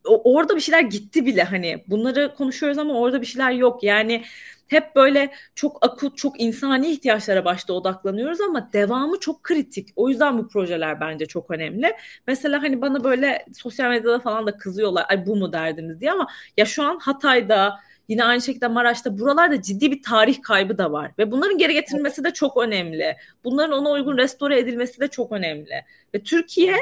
[0.04, 3.82] orada bir şeyler gitti bile hani bunları konuşuyoruz ama orada bir şeyler yok.
[3.82, 4.24] Yani
[4.66, 9.88] hep böyle çok akut, çok insani ihtiyaçlara başta odaklanıyoruz ama devamı çok kritik.
[9.96, 11.92] O yüzden bu projeler bence çok önemli.
[12.26, 15.06] Mesela hani bana böyle sosyal medyada falan da kızıyorlar.
[15.08, 16.26] Ay bu mu derdiniz diye ama
[16.56, 21.12] ya şu an Hatay'da Yine aynı şekilde Maraş'ta buralarda ciddi bir tarih kaybı da var
[21.18, 23.16] ve bunların geri getirilmesi de çok önemli.
[23.44, 25.84] Bunların ona uygun restore edilmesi de çok önemli.
[26.14, 26.76] Ve Türkiye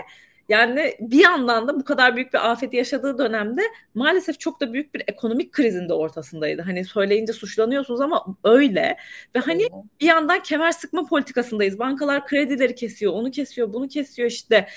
[0.49, 3.63] yani bir yandan da bu kadar büyük bir afeti yaşadığı dönemde
[3.95, 6.63] maalesef çok da büyük bir ekonomik krizin de ortasındaydı.
[6.63, 8.97] Hani söyleyince suçlanıyorsunuz ama öyle.
[9.37, 9.69] Ve hani
[10.01, 11.79] bir yandan kemer sıkma politikasındayız.
[11.79, 14.69] Bankalar kredileri kesiyor, onu kesiyor, bunu kesiyor işte.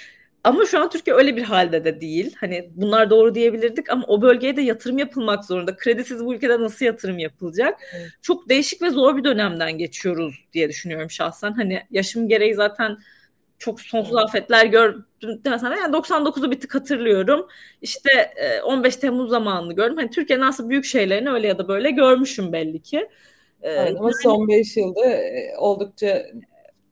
[0.43, 2.35] Ama şu an Türkiye öyle bir halde de değil.
[2.39, 5.75] Hani bunlar doğru diyebilirdik ama o bölgeye de yatırım yapılmak zorunda.
[5.75, 7.79] Kredisiz bu ülkede nasıl yatırım yapılacak?
[7.93, 8.09] Evet.
[8.21, 11.51] Çok değişik ve zor bir dönemden geçiyoruz diye düşünüyorum şahsen.
[11.51, 12.97] Hani yaşım gereği zaten
[13.59, 15.05] çok sonsuz afetler gördüm
[15.45, 17.47] mesela yani 99'u bir tık hatırlıyorum.
[17.81, 18.33] İşte
[18.65, 19.97] 15 e, Temmuz zamanını gördüm.
[19.97, 23.09] Hani Türkiye'nin aslında büyük şeylerini öyle ya da böyle görmüşüm belli ki.
[23.61, 26.25] Ee, Aynen, ama yani, son 5 yılda e, oldukça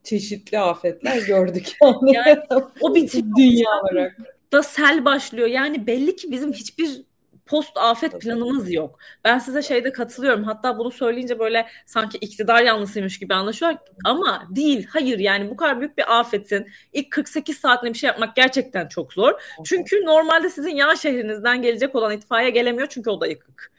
[0.04, 1.72] çeşitli afetler gördük.
[1.82, 2.38] Yani, yani
[2.80, 4.16] o bir dünya olarak
[4.52, 5.48] da sel başlıyor.
[5.48, 7.02] Yani belli ki bizim hiçbir
[7.46, 8.98] post afet planımız yok.
[9.24, 10.44] Ben size şeyde katılıyorum.
[10.44, 13.72] Hatta bunu söyleyince böyle sanki iktidar yanlısıymış gibi anlaşıyor
[14.04, 14.86] ama değil.
[14.90, 19.12] Hayır yani bu kadar büyük bir afetin ilk 48 saatinde bir şey yapmak gerçekten çok
[19.12, 19.32] zor.
[19.64, 23.72] Çünkü normalde sizin yan şehrinizden gelecek olan itfaiye gelemiyor çünkü o da yıkık.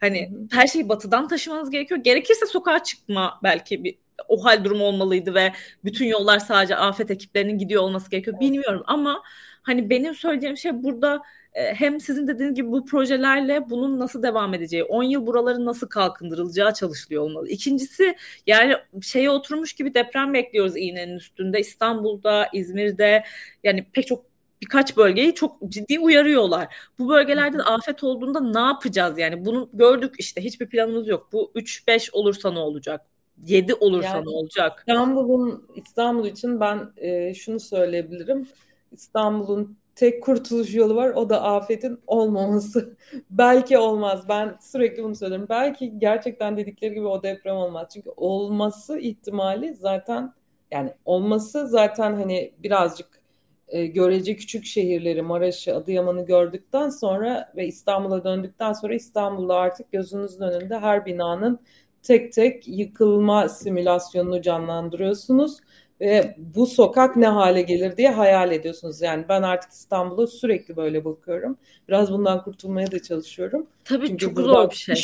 [0.00, 2.00] Hani her şeyi batıdan taşımanız gerekiyor.
[2.00, 5.52] Gerekirse sokağa çıkma belki bir o hal durumu olmalıydı ve
[5.84, 8.40] bütün yollar sadece afet ekiplerinin gidiyor olması gerekiyor.
[8.40, 9.22] Bilmiyorum ama
[9.62, 11.22] hani benim söyleyeceğim şey burada
[11.54, 16.74] hem sizin dediğiniz gibi bu projelerle bunun nasıl devam edeceği, 10 yıl buraların nasıl kalkındırılacağı
[16.74, 17.48] çalışılıyor olmalı.
[17.48, 21.60] İkincisi yani şeye oturmuş gibi deprem bekliyoruz iğnenin üstünde.
[21.60, 23.24] İstanbul'da, İzmir'de
[23.64, 24.24] yani pek çok
[24.62, 26.74] birkaç bölgeyi çok ciddi uyarıyorlar.
[26.98, 29.44] Bu bölgelerde de afet olduğunda ne yapacağız yani?
[29.44, 31.28] Bunu gördük işte hiçbir planımız yok.
[31.32, 33.06] Bu 3-5 olursa ne olacak?
[33.46, 34.84] 7 olursa yani, ne olacak?
[34.88, 38.48] İstanbul'un İstanbul için ben e, şunu söyleyebilirim.
[38.92, 41.10] İstanbul'un tek kurtuluş yolu var.
[41.10, 42.96] O da afetin olmaması.
[43.30, 44.24] Belki olmaz.
[44.28, 45.46] Ben sürekli bunu söylüyorum.
[45.50, 47.88] Belki gerçekten dedikleri gibi o deprem olmaz.
[47.94, 50.32] Çünkü olması ihtimali zaten
[50.70, 53.20] yani olması zaten hani birazcık
[53.68, 60.42] e, görece küçük şehirleri Maraş'ı, Adıyaman'ı gördükten sonra ve İstanbul'a döndükten sonra İstanbul'da artık gözünüzün
[60.42, 61.60] önünde her binanın
[62.02, 65.58] tek tek yıkılma simülasyonunu canlandırıyorsunuz
[66.00, 69.00] ve bu sokak ne hale gelir diye hayal ediyorsunuz.
[69.00, 71.56] Yani ben artık İstanbul'a sürekli böyle bakıyorum.
[71.88, 73.66] Biraz bundan kurtulmaya da çalışıyorum.
[73.84, 75.02] Tabii Çünkü çok zor bir şey.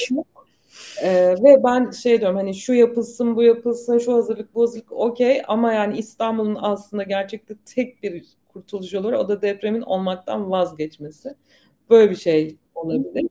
[1.02, 5.42] Ee, ve ben şey diyorum hani şu yapılsın bu yapılsın şu hazırlık bu hazırlık okey
[5.48, 11.34] ama yani İstanbul'un aslında gerçekten tek bir kurtuluş yolu o da depremin olmaktan vazgeçmesi.
[11.90, 13.26] Böyle bir şey olabilir.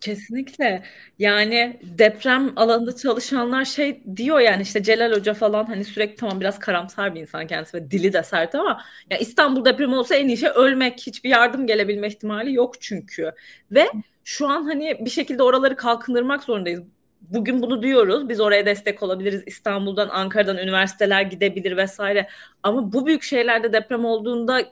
[0.00, 0.82] Kesinlikle.
[1.18, 6.58] Yani deprem alanında çalışanlar şey diyor yani işte Celal Hoca falan hani sürekli tamam biraz
[6.58, 10.36] karamsar bir insan kendisi ve dili de sert ama ya İstanbul depremi olsa en iyi
[10.36, 11.00] şey ölmek.
[11.06, 13.32] Hiçbir yardım gelebilme ihtimali yok çünkü.
[13.70, 13.86] Ve
[14.24, 16.82] şu an hani bir şekilde oraları kalkındırmak zorundayız.
[17.20, 18.28] Bugün bunu diyoruz.
[18.28, 19.42] Biz oraya destek olabiliriz.
[19.46, 22.28] İstanbul'dan, Ankara'dan üniversiteler gidebilir vesaire.
[22.62, 24.62] Ama bu büyük şeylerde deprem olduğunda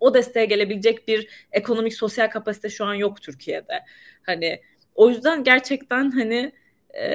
[0.00, 3.80] o desteğe gelebilecek bir ekonomik sosyal kapasite şu an yok Türkiye'de.
[4.22, 4.60] Hani
[4.94, 6.52] o yüzden gerçekten hani
[7.00, 7.10] e,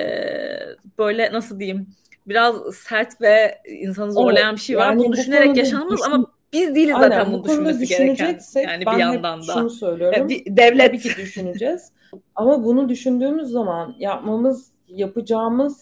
[0.98, 1.88] böyle nasıl diyeyim
[2.28, 4.86] biraz sert ve insanı zorlayan bir şey var.
[4.86, 6.12] Yani bunu düşünerek yaşanmaz düşün...
[6.12, 8.40] ama biz değiliz Aynen, zaten bunu düşünmesi gereken.
[8.56, 9.54] Yani bir yandan da.
[9.54, 10.30] şunu söylüyorum.
[10.30, 10.88] Bir, devlet.
[10.88, 11.92] Tabii ki düşüneceğiz.
[12.36, 15.82] ama bunu düşündüğümüz zaman yapmamız, yapacağımız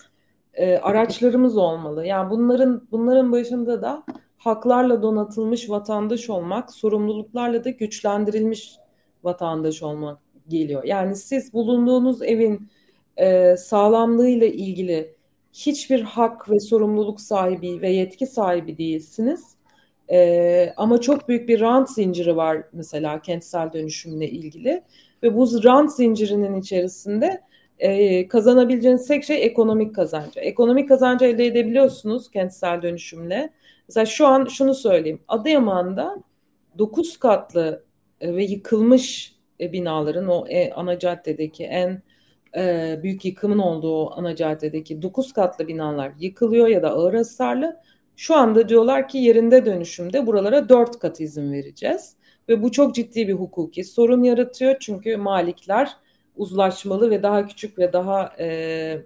[0.54, 2.06] e, araçlarımız olmalı.
[2.06, 4.04] Yani bunların bunların başında da
[4.44, 8.76] haklarla donatılmış vatandaş olmak, sorumluluklarla da güçlendirilmiş
[9.24, 10.84] vatandaş olmak geliyor.
[10.84, 12.70] Yani siz bulunduğunuz evin
[13.18, 15.16] e, sağlamlığıyla ilgili
[15.54, 19.56] hiçbir hak ve sorumluluk sahibi ve yetki sahibi değilsiniz.
[20.12, 24.84] E, ama çok büyük bir rant zinciri var mesela kentsel dönüşümle ilgili
[25.24, 27.42] ve bu rant zincirinin içerisinde
[27.80, 30.40] e, kazanabileceğiniz tek şey ekonomik kazancı.
[30.40, 33.50] Ekonomik kazancı elde edebiliyorsunuz kentsel dönüşümle.
[33.92, 35.22] Mesela şu an şunu söyleyeyim.
[35.28, 36.24] Adıyaman'da
[36.78, 37.84] 9 katlı
[38.22, 42.02] e, ve yıkılmış e, binaların o e, ana caddedeki en
[43.04, 47.80] büyük yıkımın olduğu ana caddedeki 9 katlı binalar yıkılıyor ya da ağır hasarlı.
[48.16, 52.16] Şu anda diyorlar ki yerinde dönüşümde buralara 4 kat izin vereceğiz.
[52.50, 54.76] Ve bu çok ciddi bir hukuki sorun yaratıyor.
[54.80, 55.92] Çünkü malikler
[56.36, 58.98] uzlaşmalı ve daha küçük ve daha e,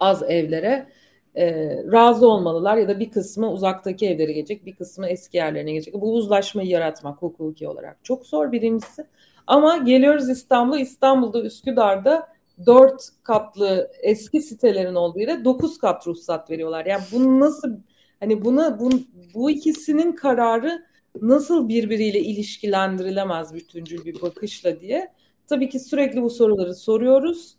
[0.00, 0.86] az evlere
[1.36, 1.54] e,
[1.92, 5.94] razı olmalılar ya da bir kısmı uzaktaki evlere gelecek, bir kısmı eski yerlerine gelecek.
[5.94, 9.06] Bu uzlaşmayı yaratmak hukuki olarak çok zor birincisi.
[9.46, 12.28] Ama geliyoruz İstanbul'a, İstanbul'da Üsküdar'da
[12.66, 16.86] dört katlı eski sitelerin olduğu yere dokuz kat ruhsat veriyorlar.
[16.86, 17.76] Yani bu nasıl
[18.20, 18.90] hani buna bu,
[19.34, 20.82] bu ikisinin kararı
[21.20, 25.12] nasıl birbiriyle ilişkilendirilemez bütüncül bir bakışla diye.
[25.46, 27.56] Tabii ki sürekli bu soruları soruyoruz.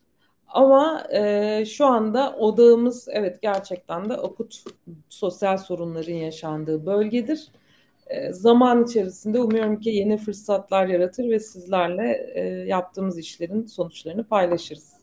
[0.53, 4.63] Ama e, şu anda odağımız evet gerçekten de akut
[5.09, 7.51] sosyal sorunların yaşandığı bölgedir.
[8.07, 15.00] E, zaman içerisinde umuyorum ki yeni fırsatlar yaratır ve sizlerle e, yaptığımız işlerin sonuçlarını paylaşırız.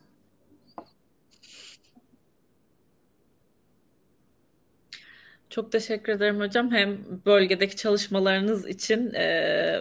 [5.51, 6.71] Çok teşekkür ederim hocam.
[6.73, 9.79] Hem bölgedeki çalışmalarınız için e,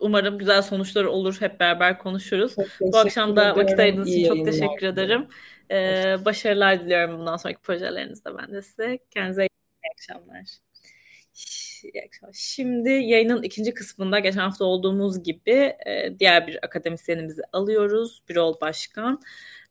[0.00, 1.36] umarım güzel sonuçlar olur.
[1.40, 2.56] Hep beraber konuşuruz.
[2.80, 5.26] Bu akşam da vakit ayırdığınız için çok teşekkür ederim.
[5.70, 8.98] E, başarılar diliyorum bundan sonraki projelerinizde ben de size.
[9.10, 10.44] Kendinize iyi akşamlar.
[12.32, 18.22] Şimdi yayının ikinci kısmında geçen hafta olduğumuz gibi e, diğer bir akademisyenimizi alıyoruz.
[18.28, 19.20] Birol Başkan.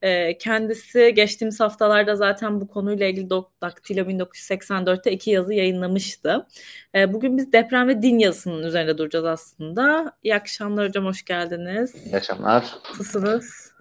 [0.04, 3.30] E, kendisi geçtiğimiz haftalarda zaten bu konuyla ilgili
[3.62, 6.48] Daktilo 1984'te iki yazı yayınlamıştı.
[6.96, 10.12] E, bugün biz deprem ve din yazısının üzerinde duracağız aslında.
[10.24, 11.96] İyi akşamlar hocam, hoş geldiniz.
[12.06, 12.66] İyi akşamlar.
[12.90, 13.73] Nasılsınız?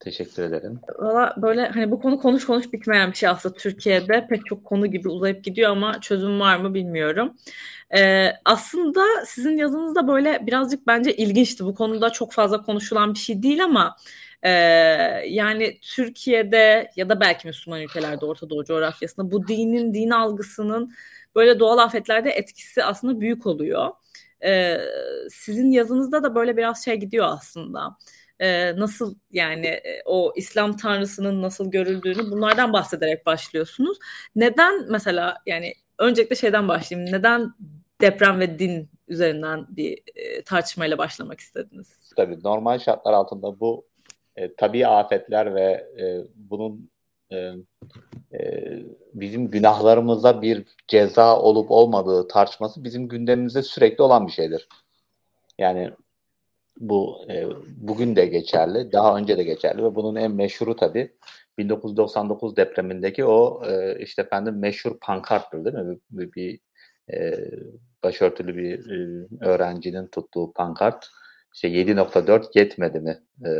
[0.00, 0.80] Teşekkür ederim.
[0.98, 4.26] Valla böyle hani bu konu konuş konuş bitmeyen bir şey aslında Türkiye'de.
[4.26, 7.34] Pek çok konu gibi uzayıp gidiyor ama çözüm var mı bilmiyorum.
[7.96, 11.64] Ee, aslında sizin yazınız da böyle birazcık bence ilginçti.
[11.64, 13.96] Bu konuda çok fazla konuşulan bir şey değil ama
[14.42, 14.50] e,
[15.26, 20.92] yani Türkiye'de ya da belki Müslüman ülkelerde Orta Doğu coğrafyasında bu dinin, din algısının
[21.34, 23.90] böyle doğal afetlerde etkisi aslında büyük oluyor.
[24.44, 24.78] Ee,
[25.30, 27.96] sizin yazınızda da böyle biraz şey gidiyor aslında
[28.40, 33.98] e, nasıl yani e, o İslam tanrısının nasıl görüldüğünü bunlardan bahsederek başlıyorsunuz.
[34.36, 37.12] Neden mesela yani öncelikle şeyden başlayayım.
[37.12, 37.54] Neden
[38.00, 42.12] deprem ve din üzerinden bir e, tartışmayla başlamak istediniz?
[42.16, 43.86] Tabii normal şartlar altında bu
[44.36, 46.90] e, tabii afetler ve e, bunun
[47.32, 47.36] e,
[48.32, 48.38] e,
[49.14, 54.68] bizim günahlarımıza bir ceza olup olmadığı tartışması bizim gündemimizde sürekli olan bir şeydir.
[55.58, 55.90] Yani
[56.80, 61.12] bu e, bugün de geçerli, daha önce de geçerli ve bunun en meşhuru tabii
[61.58, 65.98] 1999 depremindeki o e, işte efendim meşhur pankarttır değil mi?
[66.10, 66.60] Bir, bir
[67.12, 67.50] e,
[68.02, 71.08] başörtülü bir e, öğrencinin tuttuğu pankart
[71.54, 73.50] işte 7.4 yetmedi mi e,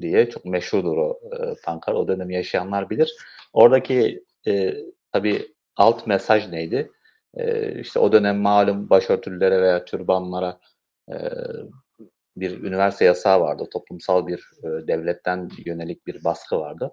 [0.00, 1.96] diye çok meşhurdur o e, pankart.
[1.96, 3.16] O dönem yaşayanlar bilir.
[3.52, 4.74] Oradaki e,
[5.12, 6.90] tabii alt mesaj neydi?
[7.34, 10.60] E, işte o dönem malum başörtülülere veya türbanlara
[11.12, 11.14] e,
[12.36, 13.68] bir üniversite yasağı vardı.
[13.72, 16.92] Toplumsal bir e, devletten yönelik bir baskı vardı.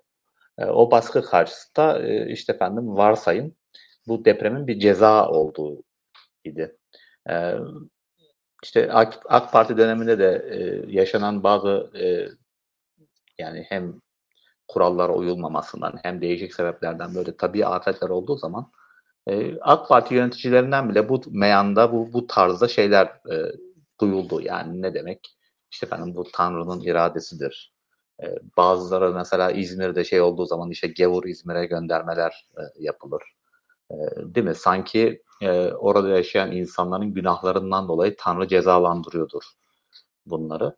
[0.57, 3.55] E, o baskı karşısında e, işte efendim varsayın
[4.07, 5.83] bu depremin bir ceza olduğu
[6.43, 6.77] idi.
[7.29, 7.55] E,
[8.63, 10.57] işte AK, AK Parti döneminde de e,
[10.91, 12.29] yaşanan bazı e,
[13.39, 14.01] yani hem
[14.67, 18.71] kurallara uyulmamasından hem değişik sebeplerden böyle tabii afetler olduğu zaman
[19.27, 23.35] e, AK Parti yöneticilerinden bile bu meyanda bu bu tarzda şeyler e,
[24.01, 24.41] duyuldu.
[24.41, 25.37] Yani ne demek?
[25.71, 27.73] İşte efendim bu Tanrı'nın iradesidir.
[28.23, 33.21] Ee, bazıları mesela İzmir'de şey olduğu zaman işte gevur İzmir'e göndermeler e, yapılır.
[33.91, 34.55] E, değil mi?
[34.55, 39.43] Sanki e, orada yaşayan insanların günahlarından dolayı Tanrı cezalandırıyordur
[40.25, 40.75] bunları.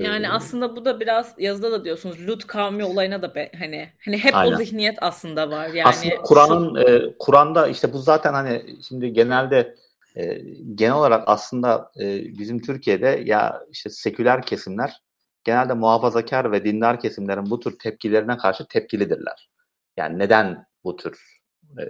[0.00, 4.18] Yani aslında bu da biraz yazıda da diyorsunuz Lut kavmi olayına da be, hani hani
[4.18, 4.52] hep Aynen.
[4.52, 5.68] o zihniyet aslında var.
[5.68, 9.74] Yani aslında Kur'an'ın e, Kur'an'da işte bu zaten hani şimdi genelde
[10.16, 10.42] e,
[10.74, 15.02] genel olarak aslında e, bizim Türkiye'de ya işte seküler kesimler
[15.44, 19.50] genelde muhafazakar ve dindar kesimlerin bu tür tepkilerine karşı tepkilidirler.
[19.96, 21.40] Yani neden bu tür
[21.78, 21.82] e,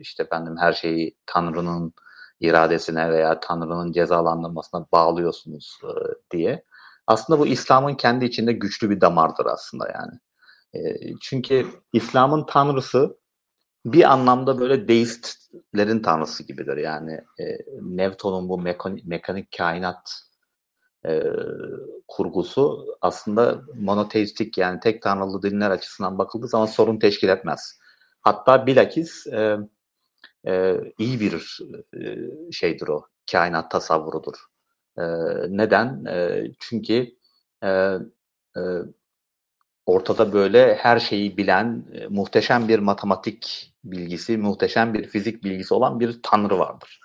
[0.00, 1.94] işte efendim her şeyi Tanrı'nın
[2.40, 5.90] iradesine veya Tanrı'nın cezalandırmasına bağlıyorsunuz e,
[6.36, 6.64] diye.
[7.06, 10.18] Aslında bu İslam'ın kendi içinde güçlü bir damardır aslında yani.
[10.74, 13.18] E, çünkü İslam'ın tanrısı
[13.92, 16.76] bir anlamda böyle deistlerin tanrısı gibidir.
[16.76, 17.44] Yani e,
[17.82, 20.22] Newton'un bu mekanik, mekanik kainat
[21.06, 21.22] e,
[22.08, 27.78] kurgusu aslında monoteistik yani tek tanrılı dinler açısından bakıldığı zaman sorun teşkil etmez.
[28.20, 29.56] Hatta bilakis e,
[30.46, 31.60] e, iyi bir
[32.00, 32.16] e,
[32.52, 34.36] şeydir o, kainat tasavvurudur.
[34.98, 35.02] E,
[35.48, 36.04] neden?
[36.04, 37.16] E, çünkü
[37.62, 37.68] e,
[38.56, 38.62] e,
[39.86, 46.00] ortada böyle her şeyi bilen, e, muhteşem bir matematik bilgisi, muhteşem bir fizik bilgisi olan
[46.00, 47.00] bir tanrı vardır.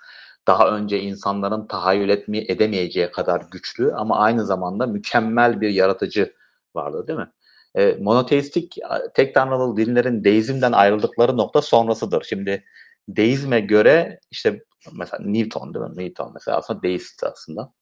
[0.46, 6.34] Daha önce insanların tahayyül etme, edemeyeceği kadar güçlü ama aynı zamanda mükemmel bir yaratıcı
[6.74, 7.32] vardı değil mi?
[7.74, 8.76] E, monoteistik
[9.14, 12.24] tek tanrılı dinlerin deizmden ayrıldıkları nokta sonrasıdır.
[12.28, 12.64] Şimdi
[13.08, 14.62] deizme göre işte
[14.92, 15.96] mesela Newton değil mi?
[15.96, 17.72] Newton mesela aslında deist aslında.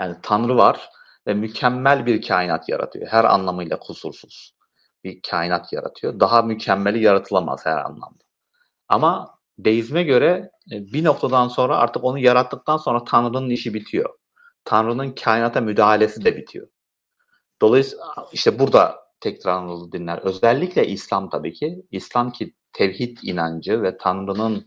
[0.00, 0.88] Yani tanrı var
[1.26, 3.06] ve mükemmel bir kainat yaratıyor.
[3.08, 4.54] Her anlamıyla kusursuz
[5.04, 6.20] bir kainat yaratıyor.
[6.20, 8.24] Daha mükemmeli yaratılamaz her anlamda.
[8.88, 14.10] Ama deizme göre e, bir noktadan sonra artık onu yarattıktan sonra Tanrı'nın işi bitiyor.
[14.64, 16.68] Tanrı'nın kainata müdahalesi de bitiyor.
[17.62, 23.96] Dolayısıyla işte burada tek tanrılı dinler özellikle İslam tabii ki İslam ki tevhid inancı ve
[23.98, 24.66] Tanrı'nın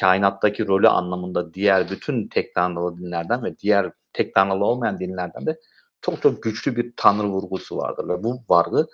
[0.00, 5.60] kainattaki rolü anlamında diğer bütün tek tanrılı dinlerden ve diğer tek tanrılı olmayan dinlerden de
[6.02, 8.86] çok çok güçlü bir tanrı vurgusu vardır ve bu vargı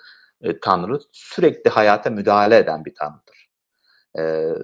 [0.43, 3.49] e, tanrı sürekli hayata müdahale eden bir tanrıdır.
[4.18, 4.55] E,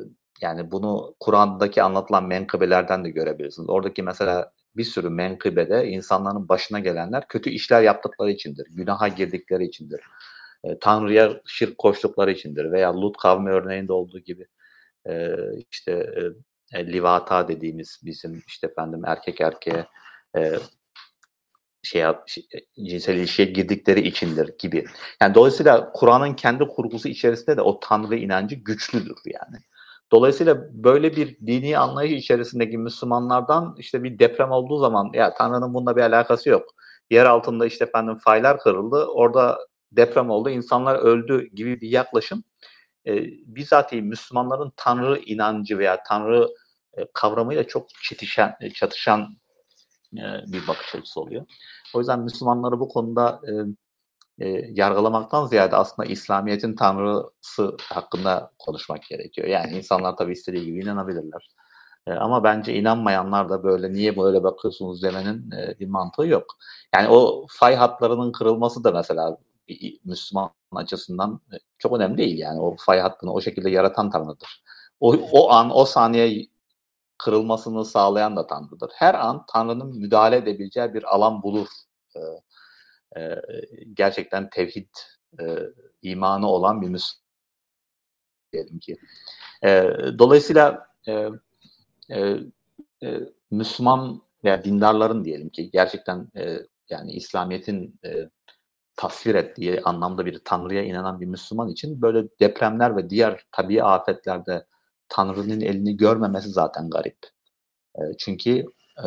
[0.43, 3.71] yani bunu Kur'an'daki anlatılan menkıbelerden de görebilirsiniz.
[3.71, 10.01] Oradaki mesela bir sürü menkıbede insanların başına gelenler kötü işler yaptıkları içindir, günaha girdikleri içindir,
[10.65, 14.47] e, Tanrı'ya şirk koştukları içindir veya Lut kavmi örneğinde olduğu gibi
[15.09, 15.37] e,
[15.71, 19.87] işte e, e, livata dediğimiz bizim işte efendim erkek erkeğe
[20.37, 20.53] e,
[21.87, 22.45] şey, şey
[22.87, 24.85] cinsel ilişkiye girdikleri içindir gibi.
[25.23, 29.63] Yani dolayısıyla Kur'an'ın kendi kurgusu içerisinde de o Tanrı inancı güçlüdür yani.
[30.13, 35.97] Dolayısıyla böyle bir dini anlayış içerisindeki Müslümanlardan işte bir deprem olduğu zaman ya Tanrı'nın bununla
[35.97, 36.65] bir alakası yok.
[37.11, 39.05] Yer altında işte efendim faylar kırıldı.
[39.05, 39.59] Orada
[39.93, 40.51] deprem oldu.
[40.51, 42.45] insanlar öldü gibi bir yaklaşım
[43.07, 46.49] e, bizatihi Müslümanların Tanrı inancı veya Tanrı
[46.97, 48.71] e, kavramıyla çok e, çatışan e,
[50.47, 51.47] bir bakış açısı oluyor.
[51.95, 53.53] O yüzden Müslümanları bu konuda e,
[54.39, 59.49] e, yargılamaktan ziyade aslında İslamiyet'in tanrısı hakkında konuşmak gerekiyor.
[59.49, 61.49] Yani insanlar tabii istediği gibi inanabilirler.
[62.07, 66.45] E, ama bence inanmayanlar da böyle niye böyle bakıyorsunuz demenin e, bir mantığı yok.
[66.95, 69.39] Yani o fay hatlarının kırılması da mesela
[70.05, 74.63] Müslüman açısından e, çok önemli değil yani o fay hattını o şekilde yaratan Tanrı'dır.
[75.01, 76.47] O, o an o saniye
[77.19, 78.91] kırılmasını sağlayan da Tanrı'dır.
[78.95, 81.69] Her an Tanrı'nın müdahale edebileceği bir alan bulur.
[82.17, 83.43] Ee, e,
[83.95, 84.89] gerçekten tevhid
[85.41, 85.45] e,
[86.03, 87.27] imanı olan bir Müslüman
[88.53, 88.97] diyelim ki.
[89.65, 91.29] E, dolayısıyla e,
[92.11, 92.37] e,
[93.03, 96.59] e, Müslüman veya dindarların diyelim ki gerçekten e,
[96.91, 98.29] yani İslamiyet'in e,
[98.97, 104.67] tasvir ettiği anlamda bir Tanrı'ya inanan bir Müslüman için böyle depremler ve diğer tabii afetlerde
[105.09, 107.19] Tanrı'nın elini görmemesi zaten garip.
[107.95, 108.65] E, çünkü
[109.05, 109.07] e,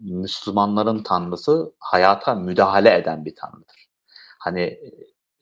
[0.00, 3.86] Müslümanların Tanrısı hayata müdahale eden bir Tanrıdır.
[4.38, 4.92] Hani e,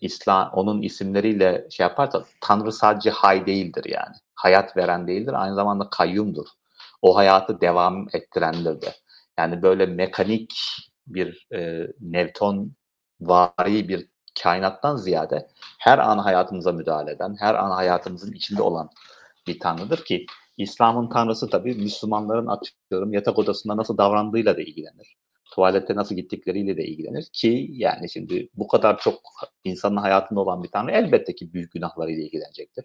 [0.01, 4.17] İslam onun isimleriyle şey yaparsa Tanrı sadece hay değildir yani.
[4.35, 5.33] Hayat veren değildir.
[5.43, 6.47] Aynı zamanda kayyumdur.
[7.03, 8.95] O hayatı devam ettirendir de.
[9.39, 10.61] Yani böyle mekanik
[11.07, 12.73] bir e, Newton
[13.21, 14.09] vari bir
[14.43, 15.49] kainattan ziyade
[15.79, 18.91] her an hayatımıza müdahale eden, her an hayatımızın içinde olan
[19.49, 20.27] bir tanrıdır ki
[20.57, 25.17] İslam'ın tanrısı tabii Müslümanların atıyorum yatak odasında nasıl davrandığıyla da ilgilenir.
[25.55, 29.21] Tuvalete nasıl gittikleriyle de ilgilenir ki yani şimdi bu kadar çok
[29.65, 32.85] insanın hayatında olan bir tanrı elbette ki büyük günahlarıyla ilgilenecektir.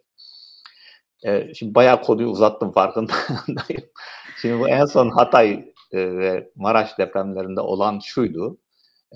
[1.26, 3.84] Ee, şimdi bayağı konuyu uzattım farkındayım.
[4.42, 8.58] Şimdi bu en son Hatay e, ve Maraş depremlerinde olan şuydu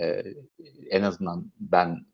[0.01, 0.23] e,
[0.89, 2.05] en azından ben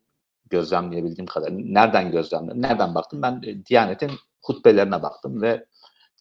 [0.50, 3.22] gözlemleyebildiğim kadar nereden gözlemledim, nereden baktım?
[3.22, 4.12] Ben e, Diyanet'in
[4.44, 5.66] hutbelerine baktım ve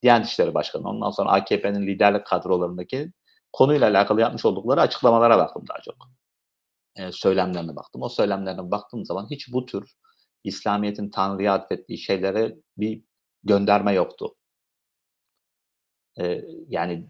[0.03, 3.13] Diyanet İşleri Başkanı, ondan sonra AKP'nin liderlik kadrolarındaki
[3.53, 5.95] konuyla alakalı yapmış oldukları açıklamalara baktım daha çok.
[6.97, 8.03] E, söylemlerine baktım.
[8.03, 9.95] O söylemlerine baktığım zaman hiç bu tür
[10.45, 13.03] İslamiyet'in Tanrı'ya atfettiği şeylere bir
[13.45, 14.35] gönderme yoktu.
[16.21, 17.07] E, yani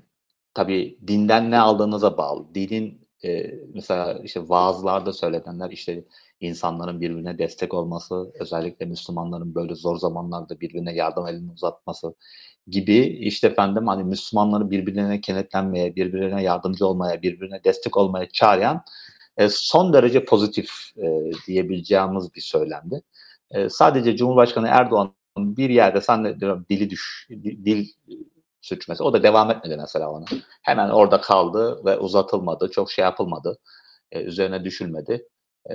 [0.54, 2.54] tabii dinden ne aldığınıza bağlı.
[2.54, 6.04] Dinin e, mesela işte vaazlarda söylenenler işte
[6.42, 12.14] insanların birbirine destek olması, özellikle Müslümanların böyle zor zamanlarda birbirine yardım elini uzatması
[12.66, 18.84] gibi işte efendim hani Müslümanları birbirine kenetlenmeye, birbirine yardımcı olmaya, birbirine destek olmaya çağıran
[19.36, 23.02] e, son derece pozitif e, diyebileceğimiz bir söylemdi.
[23.50, 26.00] E, sadece Cumhurbaşkanı Erdoğan bir yerde
[26.40, 27.88] de dili düş, dil
[28.60, 29.02] sürçmesi.
[29.02, 30.24] O da devam etmedi mesela ona.
[30.62, 32.70] Hemen orada kaldı ve uzatılmadı.
[32.70, 33.58] Çok şey yapılmadı.
[34.12, 35.28] E, üzerine düşülmedi.
[35.70, 35.74] E,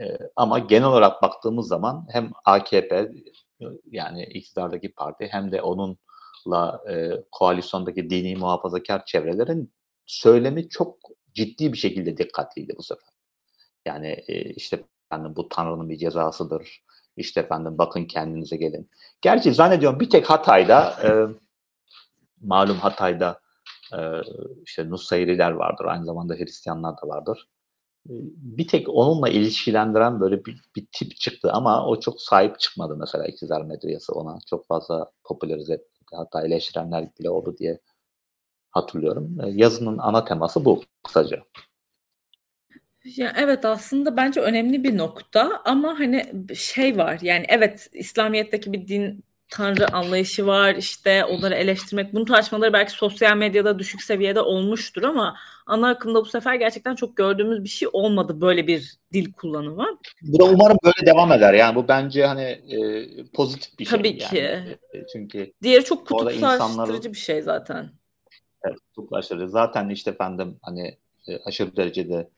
[0.00, 3.12] e, ama genel olarak baktığımız zaman hem AKP
[3.90, 9.72] yani iktidardaki parti hem de onunla e, koalisyondaki dini muhafazakar çevrelerin
[10.06, 10.98] söylemi çok
[11.34, 13.08] ciddi bir şekilde dikkatliydi bu sefer.
[13.86, 16.82] Yani e, işte efendim bu Tanrı'nın bir cezasıdır.
[17.16, 18.90] İşte efendim bakın kendinize gelin.
[19.20, 21.10] Gerçi zannediyorum bir tek Hatay'da e,
[22.40, 23.40] malum Hatay'da
[23.92, 23.98] e,
[24.64, 25.84] işte Nusayriler vardır.
[25.84, 27.48] Aynı zamanda Hristiyanlar da vardır.
[28.38, 33.26] Bir tek onunla ilişkilendiren böyle bir, bir tip çıktı ama o çok sahip çıkmadı mesela
[33.26, 34.38] iktidar medyası ona.
[34.50, 35.90] Çok fazla popülerize etti.
[36.12, 37.78] Hatta eleştirenler bile oldu diye
[38.70, 39.38] hatırlıyorum.
[39.46, 41.42] Yazının ana teması bu kısaca.
[43.04, 48.88] Ya evet aslında bence önemli bir nokta ama hani şey var yani evet İslamiyet'teki bir
[48.88, 55.02] din tanrı anlayışı var işte onları eleştirmek bunu tartışmaları belki sosyal medyada düşük seviyede olmuştur
[55.02, 55.36] ama
[55.66, 59.86] ana akımda bu sefer gerçekten çok gördüğümüz bir şey olmadı böyle bir dil kullanımı.
[60.22, 63.98] Bu da umarım böyle devam eder yani bu bence hani e, pozitif bir şey.
[63.98, 64.36] Tabii ki.
[64.36, 64.76] Yani.
[64.94, 67.90] E, çünkü diğeri çok kutuplaştırıcı insanları, bir şey zaten.
[68.64, 69.48] Evet kutuplaştırıcı.
[69.48, 70.96] Zaten işte efendim hani
[71.28, 72.28] e, aşırı derecede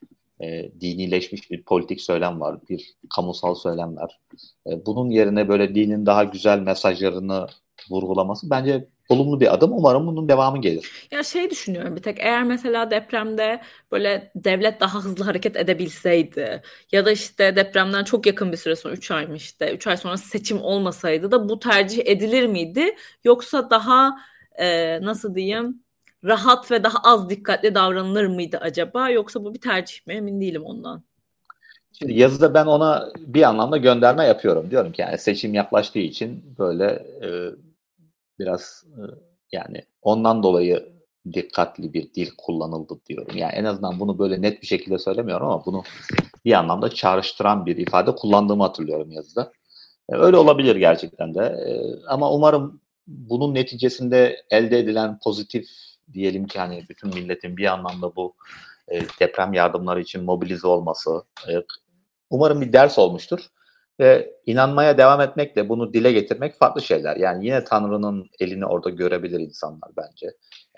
[0.40, 4.20] e, dinileşmiş bir politik söylem var, bir kamusal söylem var.
[4.66, 7.46] E, bunun yerine böyle dinin daha güzel mesajlarını
[7.90, 9.72] vurgulaması bence olumlu bir adım.
[9.72, 11.08] Umarım bunun devamı gelir.
[11.10, 17.04] Ya şey düşünüyorum bir tek eğer mesela depremde böyle devlet daha hızlı hareket edebilseydi ya
[17.06, 20.16] da işte depremden çok yakın bir süre sonra 3 ay mı işte 3 ay sonra
[20.16, 22.96] seçim olmasaydı da bu tercih edilir miydi?
[23.24, 24.18] Yoksa daha
[24.58, 25.82] e, nasıl diyeyim
[26.24, 29.10] rahat ve daha az dikkatli davranılır mıydı acaba?
[29.10, 30.14] Yoksa bu bir tercih mi?
[30.14, 31.02] Emin değilim ondan.
[31.92, 34.70] Şimdi yazıda ben ona bir anlamda gönderme yapıyorum.
[34.70, 36.84] Diyorum ki yani seçim yaklaştığı için böyle
[37.22, 37.28] e,
[38.38, 39.00] biraz e,
[39.52, 40.92] yani ondan dolayı
[41.32, 43.36] dikkatli bir dil kullanıldı diyorum.
[43.36, 45.82] Yani en azından bunu böyle net bir şekilde söylemiyorum ama bunu
[46.44, 49.52] bir anlamda çağrıştıran bir ifade kullandığımı hatırlıyorum yazıda.
[50.08, 51.40] E, öyle olabilir gerçekten de.
[51.40, 51.72] E,
[52.06, 55.68] ama umarım bunun neticesinde elde edilen pozitif
[56.12, 58.34] diyelim ki hani bütün milletin bir anlamda bu
[59.20, 61.22] deprem yardımları için mobilize olması
[62.30, 63.48] umarım bir ders olmuştur.
[64.00, 67.16] Ve inanmaya devam etmekle bunu dile getirmek farklı şeyler.
[67.16, 70.26] Yani yine Tanrı'nın elini orada görebilir insanlar bence.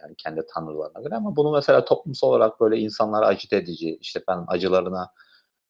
[0.03, 4.45] Yani kendi tanrılarına göre ama bunu mesela toplumsal olarak böyle insanlara acıt edici, işte ben
[4.49, 5.11] acılarına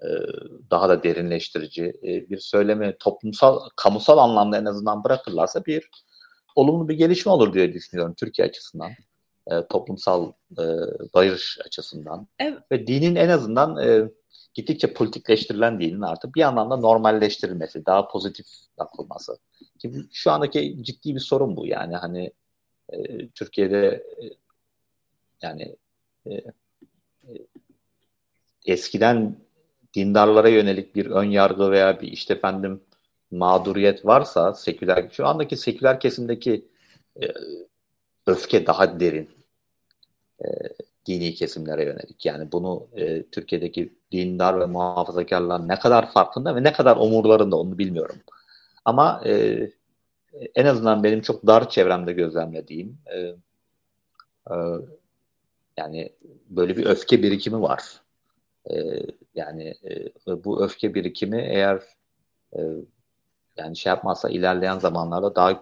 [0.02, 0.08] e,
[0.70, 5.90] daha da derinleştirici e, bir söylemi toplumsal, kamusal anlamda en azından bırakırlarsa bir
[6.54, 8.90] olumlu bir gelişme olur diye düşünüyorum Türkiye açısından
[9.50, 10.64] e, toplumsal e,
[11.14, 12.58] barış açısından evet.
[12.72, 14.10] ve dinin en azından e,
[14.60, 16.34] gittikçe politikleştirilen dinin artık.
[16.34, 18.46] Bir anlamda normalleştirilmesi, daha pozitif
[18.78, 19.38] bakılması.
[19.78, 21.66] Ki şu andaki ciddi bir sorun bu.
[21.66, 22.32] Yani hani
[22.92, 23.86] e, Türkiye'de
[24.22, 24.24] e,
[25.42, 25.76] yani
[26.26, 27.32] e, e,
[28.66, 29.36] eskiden
[29.94, 32.80] dindarlara yönelik bir ön yargı veya bir işte efendim
[33.30, 36.68] mağduriyet varsa seküler şu andaki seküler kesimdeki
[37.22, 37.26] e,
[38.26, 39.30] öfke daha derin.
[40.44, 40.46] E,
[41.06, 42.26] dini kesimlere yönelik.
[42.26, 47.78] Yani bunu e, Türkiye'deki dindar ve muhafazakarlar ne kadar farkında ve ne kadar umurlarında onu
[47.78, 48.16] bilmiyorum.
[48.84, 49.66] Ama e,
[50.54, 53.18] en azından benim çok dar çevremde gözlemlediğim e,
[54.50, 54.56] e,
[55.76, 56.12] yani
[56.48, 57.82] böyle bir öfke birikimi var.
[58.70, 58.74] E,
[59.34, 59.74] yani
[60.28, 61.82] e, bu öfke birikimi eğer
[62.56, 62.60] e,
[63.60, 65.58] yani şey yapmazsa ilerleyen zamanlarda daha e,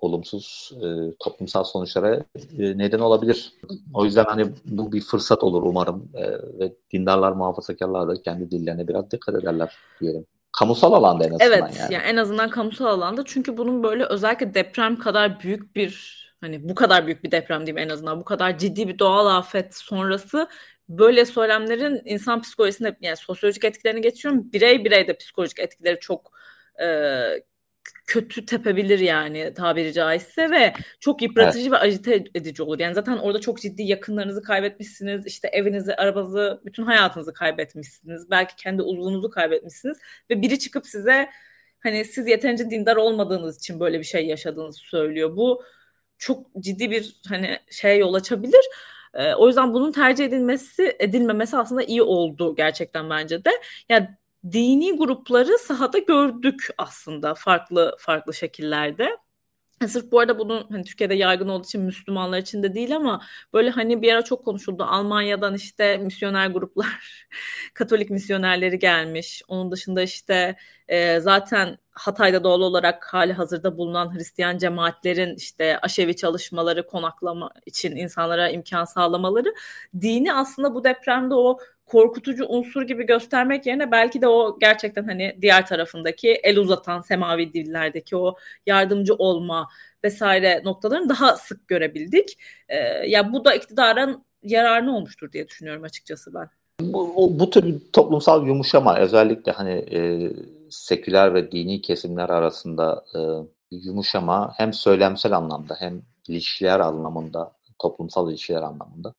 [0.00, 0.86] olumsuz e,
[1.18, 2.14] toplumsal sonuçlara
[2.58, 3.52] e, neden olabilir.
[3.94, 8.88] O yüzden hani bu bir fırsat olur umarım e, ve dindarlar, muhafazakarlar da kendi dillerine
[8.88, 10.26] biraz dikkat ederler diyelim.
[10.52, 11.94] Kamusal alanda en azından evet, yani.
[11.94, 16.74] yani en azından kamusal alanda çünkü bunun böyle özellikle deprem kadar büyük bir hani bu
[16.74, 20.48] kadar büyük bir deprem diyeyim en azından bu kadar ciddi bir doğal afet sonrası
[20.88, 26.32] böyle söylemlerin insan psikolojisinde yani sosyolojik etkilerini geçiyorum birey birey de psikolojik etkileri çok
[26.82, 26.86] e,
[28.06, 31.72] kötü tepebilir yani tabiri caizse ve çok yıpratıcı evet.
[31.72, 32.78] ve acite edici olur.
[32.78, 35.26] Yani zaten orada çok ciddi yakınlarınızı kaybetmişsiniz.
[35.26, 38.30] işte evinizi, arabanızı, bütün hayatınızı kaybetmişsiniz.
[38.30, 39.98] Belki kendi uzvunuzu kaybetmişsiniz
[40.30, 41.30] ve biri çıkıp size
[41.80, 45.36] hani siz yeterince dindar olmadığınız için böyle bir şey yaşadığınızı söylüyor.
[45.36, 45.62] Bu
[46.18, 48.64] çok ciddi bir hani şey yol açabilir.
[49.14, 53.50] Ee, o yüzden bunun tercih edilmesi edilmemesi aslında iyi oldu gerçekten bence de.
[53.88, 54.08] Yani
[54.52, 59.16] dini grupları sahada gördük aslında farklı farklı şekillerde.
[59.88, 63.22] Sırf bu arada bunun hani Türkiye'de yaygın olduğu için Müslümanlar için de değil ama
[63.52, 64.84] böyle hani bir ara çok konuşuldu.
[64.84, 67.26] Almanya'dan işte misyoner gruplar,
[67.74, 69.42] Katolik misyonerleri gelmiş.
[69.48, 70.56] Onun dışında işte
[70.88, 77.96] e, zaten Hatay'da doğal olarak hali hazırda bulunan Hristiyan cemaatlerin işte aşevi çalışmaları, konaklama için
[77.96, 79.54] insanlara imkan sağlamaları
[80.00, 85.36] dini aslında bu depremde o korkutucu unsur gibi göstermek yerine belki de o gerçekten hani
[85.42, 89.68] diğer tarafındaki el uzatan semavi dillerdeki o yardımcı olma
[90.04, 92.38] vesaire noktalarını daha sık görebildik.
[92.68, 92.76] Ee,
[93.08, 96.48] ya bu da iktidarın yararını olmuştur diye düşünüyorum açıkçası ben.
[96.80, 100.30] Bu, bu tür bir toplumsal yumuşama özellikle hani e,
[100.70, 103.20] seküler ve dini kesimler arasında e,
[103.70, 109.14] yumuşama hem söylemsel anlamda hem ilişkiler anlamında toplumsal ilişkiler anlamında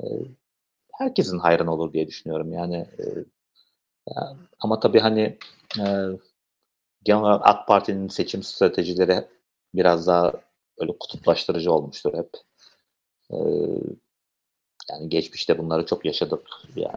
[0.00, 0.06] e,
[0.98, 2.52] herkesin hayrına olur diye düşünüyorum.
[2.52, 3.04] Yani e,
[4.60, 5.38] ama tabii hani
[5.78, 5.84] e,
[7.04, 9.24] genel olarak AK Parti'nin seçim stratejileri
[9.74, 10.32] biraz daha
[10.80, 12.30] böyle kutuplaştırıcı olmuştur hep.
[13.30, 13.36] E,
[14.90, 16.96] yani geçmişte bunları çok yaşadık yani.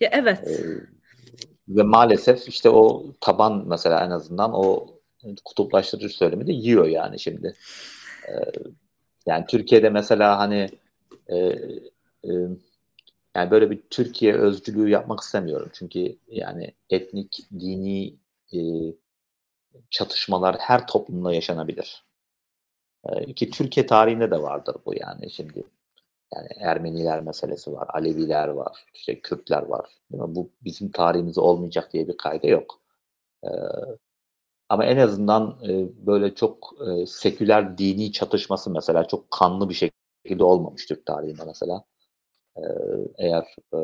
[0.00, 0.48] Ya evet.
[0.48, 0.60] E,
[1.68, 4.86] ve maalesef işte o taban mesela en azından o
[5.44, 7.54] kutuplaştırıcı söylemi de yiyor yani şimdi.
[8.28, 8.32] E,
[9.26, 10.68] yani Türkiye'de mesela hani
[11.28, 11.36] e,
[12.24, 12.30] e,
[13.36, 15.70] yani böyle bir Türkiye özcülüğü yapmak istemiyorum.
[15.72, 18.16] Çünkü yani etnik, dini
[18.54, 18.58] e,
[19.90, 22.04] çatışmalar her toplumda yaşanabilir.
[23.04, 25.64] E, ki Türkiye tarihinde de vardır bu yani şimdi.
[26.34, 29.90] Yani Ermeniler meselesi var, Aleviler var, işte Kürtler var.
[30.10, 32.80] Bu bizim tarihimizde olmayacak diye bir kayda yok.
[33.44, 33.50] E,
[34.68, 40.44] ama en azından e, böyle çok e, seküler dini çatışması mesela çok kanlı bir şekilde
[40.44, 41.84] olmamış Türk tarihinde mesela.
[43.18, 43.78] Eğer e,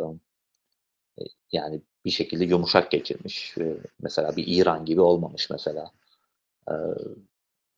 [1.53, 3.55] yani bir şekilde yumuşak geçirmiş.
[4.01, 5.91] Mesela bir İran gibi olmamış mesela.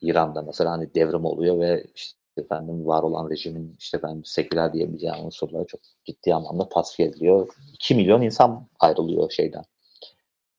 [0.01, 5.25] İran'da mesela hani devrim oluyor ve işte efendim var olan rejimin işte ben seküler diyebileceğim
[5.25, 7.49] unsurları çok ciddi anlamda tasfiye ediliyor.
[7.73, 9.65] 2 milyon insan ayrılıyor şeyden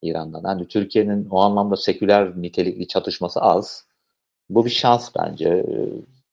[0.02, 0.44] İran'dan.
[0.44, 3.84] Hani Türkiye'nin o anlamda seküler nitelikli çatışması az.
[4.50, 5.66] Bu bir şans bence.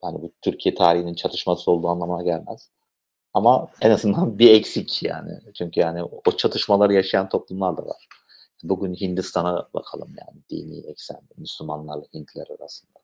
[0.02, 2.70] Hani bu Türkiye tarihinin çatışması olduğu anlamına gelmez.
[3.34, 5.40] Ama en azından bir eksik yani.
[5.54, 8.08] Çünkü yani o çatışmaları yaşayan toplumlar da var.
[8.64, 13.00] Bugün Hindistan'a bakalım yani dini eksende Müslümanlarla Hintler arasında.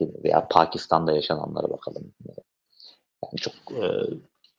[0.00, 2.14] Veya Pakistan'da yaşananlara bakalım.
[2.26, 3.84] Yani çok e,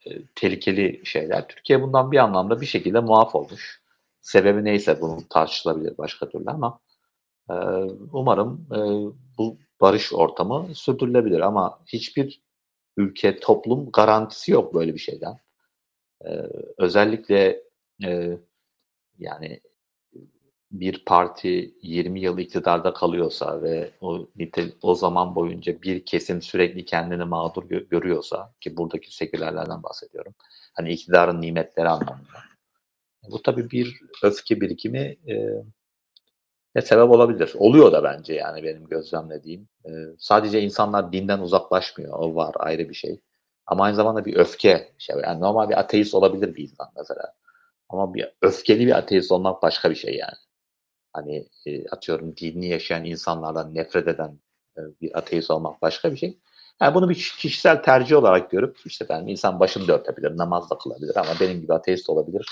[0.05, 1.47] e, tehlikeli şeyler.
[1.47, 3.81] Türkiye bundan bir anlamda bir şekilde muaf olmuş.
[4.21, 6.79] Sebebi neyse bunu tartışılabilir başka türlü ama
[7.49, 7.53] e,
[8.13, 8.77] umarım e,
[9.37, 12.44] bu barış ortamı sürdürülebilir ama hiçbir
[12.97, 15.39] ülke, toplum garantisi yok böyle bir şeyden.
[16.25, 16.29] E,
[16.77, 17.63] özellikle
[18.05, 18.37] e,
[19.19, 19.61] yani
[20.71, 24.27] bir parti 20 yıl iktidarda kalıyorsa ve o
[24.81, 30.35] o zaman boyunca bir kesim sürekli kendini mağdur gö- görüyorsa ki buradaki sekülerlerden bahsediyorum.
[30.73, 32.39] Hani iktidarın nimetleri anlamında
[33.31, 35.63] bu tabii bir öfke birikimi e,
[36.81, 37.53] sebep olabilir.
[37.57, 39.67] Oluyor da bence yani benim gözlemlediğim.
[39.85, 42.19] E, sadece insanlar dinden uzaklaşmıyor.
[42.19, 43.21] O var ayrı bir şey.
[43.65, 44.93] Ama aynı zamanda bir öfke.
[44.97, 47.33] Şey, yani normal bir ateist olabilir bir insan mesela.
[47.89, 50.37] Ama bir öfkeli bir ateist olmak başka bir şey yani.
[51.13, 54.39] Hani e, atıyorum dinini yaşayan insanlardan nefret eden
[54.77, 56.39] e, bir ateist olmak başka bir şey.
[56.81, 61.15] Yani bunu bir kişisel tercih olarak görüp işte ben insan başını dörtebilir, namaz da kılabilir
[61.17, 62.45] ama benim gibi ateist olabilir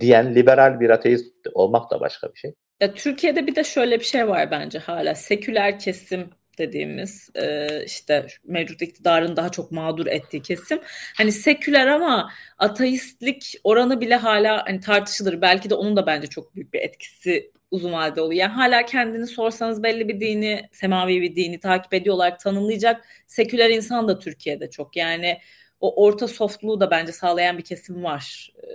[0.00, 2.54] diyen liberal bir ateist olmak da başka bir şey.
[2.80, 8.26] Ya Türkiye'de bir de şöyle bir şey var bence hala seküler kesim dediğimiz e, işte
[8.44, 10.80] mevcut iktidarın daha çok mağdur ettiği kesim.
[11.16, 15.40] Hani seküler ama ateistlik oranı bile hala hani tartışılır.
[15.42, 18.40] Belki de onun da bence çok büyük bir etkisi uzun vadede oluyor.
[18.40, 24.08] Yani hala kendini sorsanız belli bir dini, semavi bir dini takip ediyorlar, tanımlayacak seküler insan
[24.08, 24.96] da Türkiye'de çok.
[24.96, 25.38] Yani
[25.80, 28.52] o orta softluğu da bence sağlayan bir kesim var.
[28.62, 28.68] E,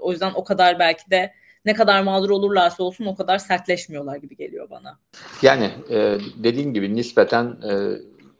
[0.00, 1.32] o yüzden o kadar belki de
[1.64, 4.98] ne kadar mağdur olurlarsa olsun o kadar sertleşmiyorlar gibi geliyor bana.
[5.42, 7.72] Yani e, dediğim gibi nispeten e,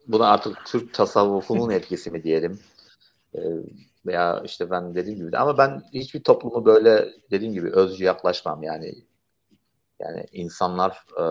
[0.06, 2.60] buna artık Türk tasavvufunun etkisi mi diyelim.
[3.34, 3.40] E,
[4.06, 8.94] veya işte ben dediğim gibi ama ben hiçbir toplumu böyle dediğim gibi özcü yaklaşmam yani
[10.00, 11.24] yani insanlar e,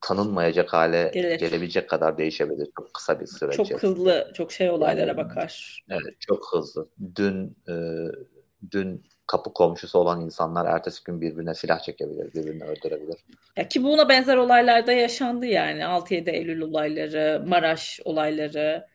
[0.00, 1.38] tanınmayacak hale Gelir.
[1.38, 3.56] gelebilecek kadar değişebilir çok kısa bir süreç.
[3.56, 5.84] Çok hızlı, çok şey olaylara bakar.
[5.90, 6.88] Evet, çok hızlı.
[7.16, 7.74] Dün e,
[8.70, 13.16] dün kapı komşusu olan insanlar ertesi gün birbirine silah çekebilir, birbirini öldürebilir.
[13.56, 18.86] Ya ki buna benzer olaylarda yaşandı yani 6-7 Eylül olayları, Maraş olayları,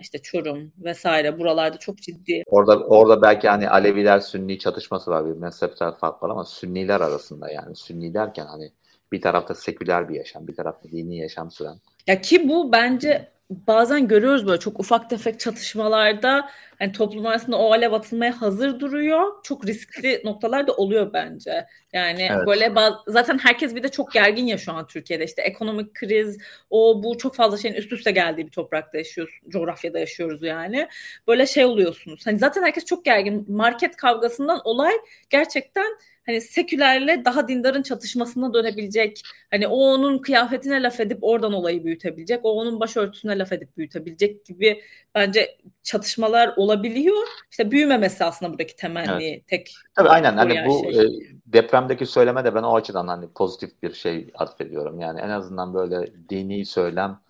[0.00, 2.42] işte Çorum vesaire buralarda çok ciddi.
[2.46, 7.50] Orada orada belki hani Aleviler Sünni çatışması var bir mezhepsel fark var ama Sünniler arasında
[7.50, 8.72] yani Sünni derken hani
[9.12, 11.76] bir tarafta seküler bir yaşam, bir tarafta dini yaşam süren.
[12.06, 16.50] Ya ki bu bence bazen görüyoruz böyle çok ufak tefek çatışmalarda
[16.80, 19.42] hani toplum arasında o alev atılmaya hazır duruyor.
[19.42, 21.66] Çok riskli noktalar da oluyor bence.
[21.92, 22.46] Yani evet.
[22.46, 25.24] böyle baz- zaten herkes bir de çok gergin ya şu an Türkiye'de.
[25.24, 26.38] işte ekonomik kriz,
[26.70, 30.88] o bu çok fazla şeyin üst üste geldiği bir toprakta yaşıyoruz, coğrafyada yaşıyoruz yani.
[31.28, 32.26] Böyle şey oluyorsunuz.
[32.26, 33.44] Hani zaten herkes çok gergin.
[33.48, 34.94] Market kavgasından olay
[35.30, 35.86] gerçekten
[36.26, 39.22] hani sekülerle daha dindarın çatışmasına dönebilecek.
[39.50, 42.40] Hani o onun kıyafetine laf edip oradan olayı büyütebilecek.
[42.42, 44.82] O onun başörtüsüne laf edip büyütebilecek gibi
[45.14, 47.26] bence çatışmalar olabiliyor.
[47.50, 49.46] İşte büyümemesi aslında buradaki temenni evet.
[49.46, 49.74] tek.
[49.94, 51.04] Tabii aynen hani bu şey.
[51.04, 51.08] e,
[51.46, 55.00] depremdeki söyleme de ben o açıdan hani pozitif bir şey atfediyorum.
[55.00, 57.20] Yani en azından böyle dini söylem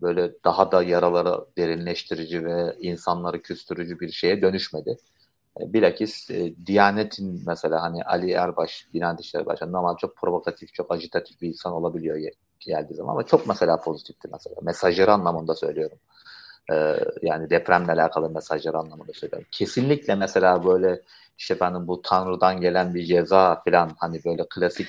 [0.00, 4.96] böyle daha da yaraları derinleştirici ve insanları küstürücü bir şeye dönüşmedi.
[5.60, 10.92] E, bilakis e, Diyanet'in mesela hani Ali Erbaş, Diyanet İşleri Başkanı normal çok provokatif, çok
[10.92, 12.16] agitatif bir insan olabiliyor
[12.60, 14.56] geldiği zaman ama çok mesela pozitifti mesela.
[14.62, 15.98] Mesajları anlamında söylüyorum.
[16.72, 19.48] Ee, yani depremle alakalı mesajlar anlamında söylüyorum.
[19.52, 21.02] Kesinlikle mesela böyle
[21.38, 24.88] işte benim bu Tanrı'dan gelen bir ceza falan hani böyle klasik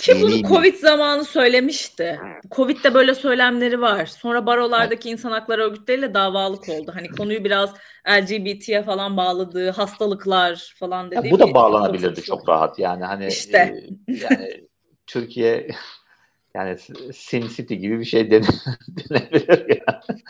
[0.00, 2.20] ki bunu Covid zamanı söylemişti.
[2.50, 4.06] Covid'de böyle söylemleri var.
[4.06, 5.18] Sonra barolardaki evet.
[5.18, 6.92] insan hakları örgütleriyle davalık oldu.
[6.94, 7.74] Hani konuyu biraz
[8.08, 11.30] LGBT'ye falan bağladığı hastalıklar falan dedi.
[11.30, 12.78] Bu da bağlanabilirdi çok rahat.
[12.78, 13.58] Yani hani işte.
[13.58, 14.66] E, yani
[15.06, 15.68] Türkiye
[16.54, 16.78] yani
[17.14, 18.30] Sim City gibi bir şey
[19.10, 20.20] denebilir yani.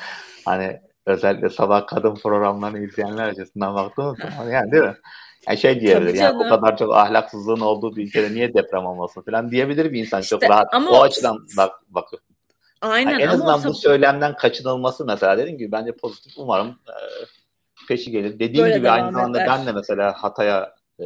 [0.44, 4.96] hani özellikle sabah kadın programlarını izleyenler açısından baktığımız zaman yani değil mi?
[5.48, 9.50] Yani şey diyebilir yani o kadar çok ahlaksızlığın olduğu bir ülkede niye deprem olmasın falan
[9.50, 10.74] diyebilir bir insan işte, çok rahat.
[10.74, 12.22] Ama o açıdan bak bakıyor.
[12.80, 16.32] Aynen yani en azından bu söylemden kaçınılması mesela dediğim gibi bence pozitif.
[16.36, 16.96] Umarım e,
[17.88, 18.38] peşi gelir.
[18.38, 19.48] Dediğim Böyle gibi aynı zamanda eder.
[19.48, 21.04] ben de mesela Hatay'a e,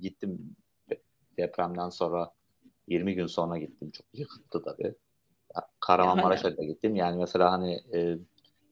[0.00, 0.56] gittim
[1.38, 2.30] depremden sonra
[2.88, 3.90] 20 gün sonra gittim.
[3.90, 4.94] Çok yıkıttı tabii.
[5.80, 6.96] Kahramanmaraş'a da gittim.
[6.96, 8.18] Yani mesela hani e,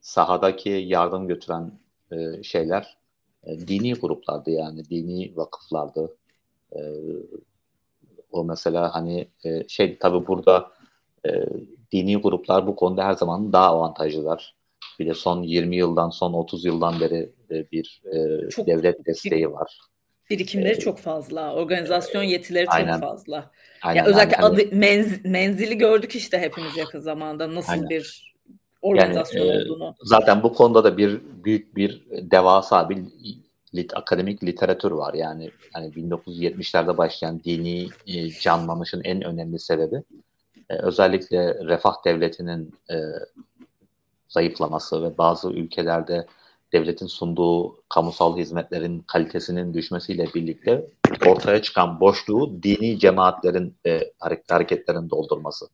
[0.01, 1.73] sahadaki yardım götüren
[2.13, 2.99] e, şeyler
[3.45, 6.17] e, dini gruplardı yani dini vakıflardı.
[6.73, 6.81] E,
[8.33, 10.71] o mesela hani e, şey tabii burada
[11.27, 11.31] e,
[11.93, 14.55] dini gruplar bu konuda her zaman daha avantajlılar.
[14.99, 19.53] Bir de son 20 yıldan son 30 yıldan beri e, bir e, çok, devlet desteği
[19.53, 19.79] var.
[20.31, 21.55] Birikimleri ee, çok fazla.
[21.55, 23.51] Organizasyon yetileri aynen, çok fazla.
[23.83, 24.55] Aynen, ya özellikle aynen.
[24.55, 27.91] adı, menz, menzili gördük işte hepimiz yakın zamanda nasıl aynen.
[27.91, 28.30] bir
[28.83, 29.89] organizasyon yani, olduğunu.
[29.89, 32.99] E, zaten bu konuda da bir büyük bir devasa bir
[33.75, 35.15] lit, akademik literatür var.
[35.15, 40.03] Yani hani 1970'lerde başlayan dini e, canlanışın en önemli sebebi
[40.71, 42.97] e, özellikle refah devletinin e,
[44.29, 46.27] zayıflaması ve bazı ülkelerde
[46.73, 50.87] devletin sunduğu kamusal hizmetlerin kalitesinin düşmesiyle birlikte
[51.27, 54.01] ortaya çıkan boşluğu dini cemaatlerin e,
[54.49, 55.67] hareketlerin doldurması.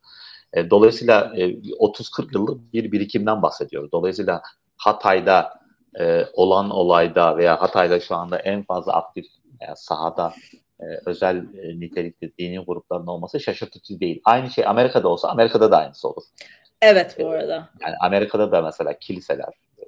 [0.52, 3.92] E, dolayısıyla e, 30-40 yıllık bir birikimden bahsediyoruz.
[3.92, 4.42] Dolayısıyla
[4.76, 5.60] Hatay'da
[6.00, 9.26] e, olan olayda veya Hatay'da şu anda en fazla aktif
[9.76, 10.34] sahada
[10.80, 14.20] e, özel e, nitelikli dini grupların olması şaşırtıcı değil.
[14.24, 16.22] Aynı şey Amerika'da olsa Amerika'da da aynısı olur.
[16.82, 17.68] Evet bu arada.
[17.80, 19.84] Yani Amerika'da da mesela kiliseler, e,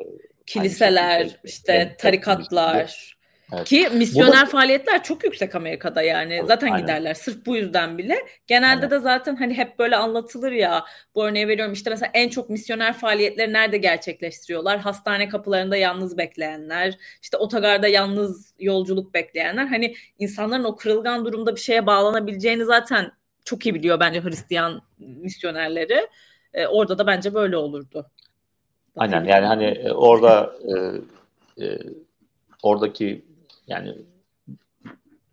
[0.47, 3.18] kiliseler, işte tarikatlar,
[3.53, 3.65] Evet.
[3.65, 4.47] Ki misyoner da...
[4.47, 6.43] faaliyetler çok yüksek Amerika'da yani.
[6.47, 6.81] Zaten Aynen.
[6.81, 8.17] giderler sırf bu yüzden bile.
[8.47, 8.91] Genelde Aynen.
[8.91, 10.85] de zaten hani hep böyle anlatılır ya.
[11.15, 14.79] Bu örneği veriyorum işte mesela en çok misyoner faaliyetleri nerede gerçekleştiriyorlar?
[14.79, 19.67] Hastane kapılarında yalnız bekleyenler, işte otogarda yalnız yolculuk bekleyenler.
[19.67, 23.13] Hani insanların o kırılgan durumda bir şeye bağlanabileceğini zaten
[23.45, 26.09] çok iyi biliyor bence Hristiyan misyonerleri.
[26.55, 28.07] Ee, orada da bence böyle olurdu.
[28.97, 31.79] Aynen yani hani e, orada e, e,
[32.63, 33.28] oradaki
[33.69, 33.97] yani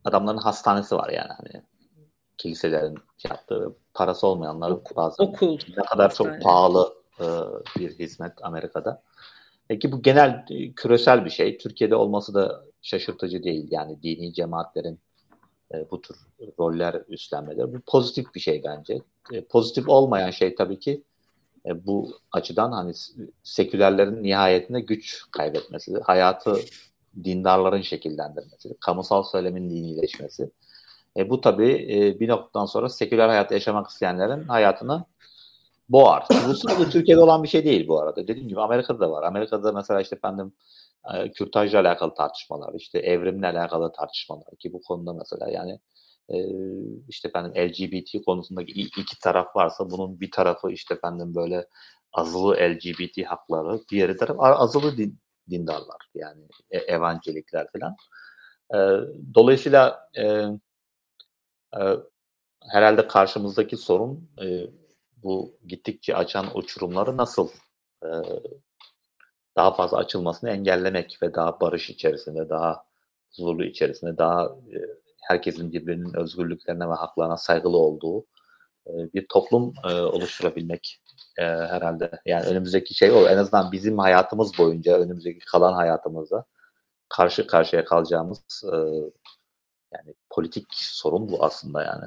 [0.04, 1.64] adamların hastanesi var yani hani
[2.38, 2.98] kiliselerin
[3.30, 6.34] yaptığı parası olmayanlar bazen okul, ne kadar hastane.
[6.34, 7.26] çok pahalı e,
[7.80, 9.02] bir hizmet Amerika'da.
[9.68, 11.58] Peki bu genel e, küresel bir şey.
[11.58, 13.68] Türkiye'de olması da şaşırtıcı değil.
[13.72, 15.00] Yani dini cemaatlerin
[15.74, 16.18] e, bu tür
[16.60, 17.74] roller üstlenmeleri.
[17.74, 19.02] Bu pozitif bir şey bence.
[19.34, 21.04] E, pozitif olmayan şey tabii ki
[21.66, 22.94] e, bu açıdan hani
[23.44, 26.60] sekülerlerin nihayetinde güç kaybetmesi, hayatı
[27.24, 30.52] dindarların şekillendirmesi, kamusal söylemin dinileşmesi.
[31.18, 35.06] E, bu tabii e, bir noktadan sonra seküler hayat yaşamak isteyenlerin hayatını
[35.90, 36.28] boğar.
[36.48, 38.28] Bu sadece Türkiye'de olan bir şey değil bu arada.
[38.28, 39.24] Dediğim gibi Amerika'da da var.
[39.24, 40.54] Amerika'da mesela işte efendim
[41.14, 45.80] e, kürtajla alakalı tartışmalar, işte evrimle alakalı tartışmalar ki bu konuda mesela yani
[46.30, 46.38] e,
[47.10, 51.68] işte efendim LGBT konusundaki iki taraf varsa bunun bir tarafı işte efendim böyle
[52.14, 57.96] azılı LGBT hakları, diğeri taraf azılı din, dindarlar yani e, evangelikler falan.
[58.74, 58.78] E,
[59.36, 60.24] dolayısıyla e,
[61.80, 61.82] e,
[62.72, 64.68] herhalde karşımızdaki sorun e,
[65.24, 67.50] bu gittikçe açan uçurumları nasıl
[68.04, 68.10] e,
[69.56, 72.86] daha fazla açılmasını engellemek ve daha barış içerisinde, daha
[73.30, 74.78] huzurlu içerisinde, daha e,
[75.22, 78.26] herkesin birbirinin özgürlüklerine ve haklarına saygılı olduğu
[78.88, 81.02] e, bir toplum e, oluşturabilmek
[81.38, 82.12] e, herhalde.
[82.26, 83.28] Yani önümüzdeki şey o.
[83.28, 86.46] En azından bizim hayatımız boyunca, önümüzdeki kalan hayatımızda
[87.10, 88.76] karşı karşıya kalacağımız e,
[89.94, 92.06] yani politik sorun bu aslında yani.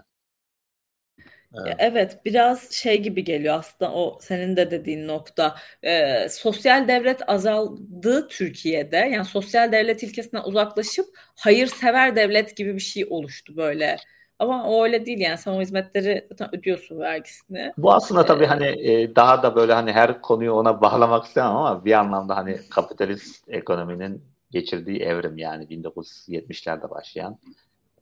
[1.54, 1.76] Evet.
[1.78, 8.28] evet biraz şey gibi geliyor aslında o senin de dediğin nokta e, sosyal devlet azaldı
[8.28, 11.06] Türkiye'de yani sosyal devlet ilkesinden uzaklaşıp
[11.36, 13.96] hayırsever devlet gibi bir şey oluştu böyle
[14.38, 17.72] ama o öyle değil yani sen o hizmetleri zaten ödüyorsun vergisini.
[17.78, 21.56] Bu aslında tabii ee, hani e, daha da böyle hani her konuyu ona bağlamak istemem
[21.56, 27.38] ama bir anlamda hani kapitalist ekonominin geçirdiği evrim yani 1970'lerde başlayan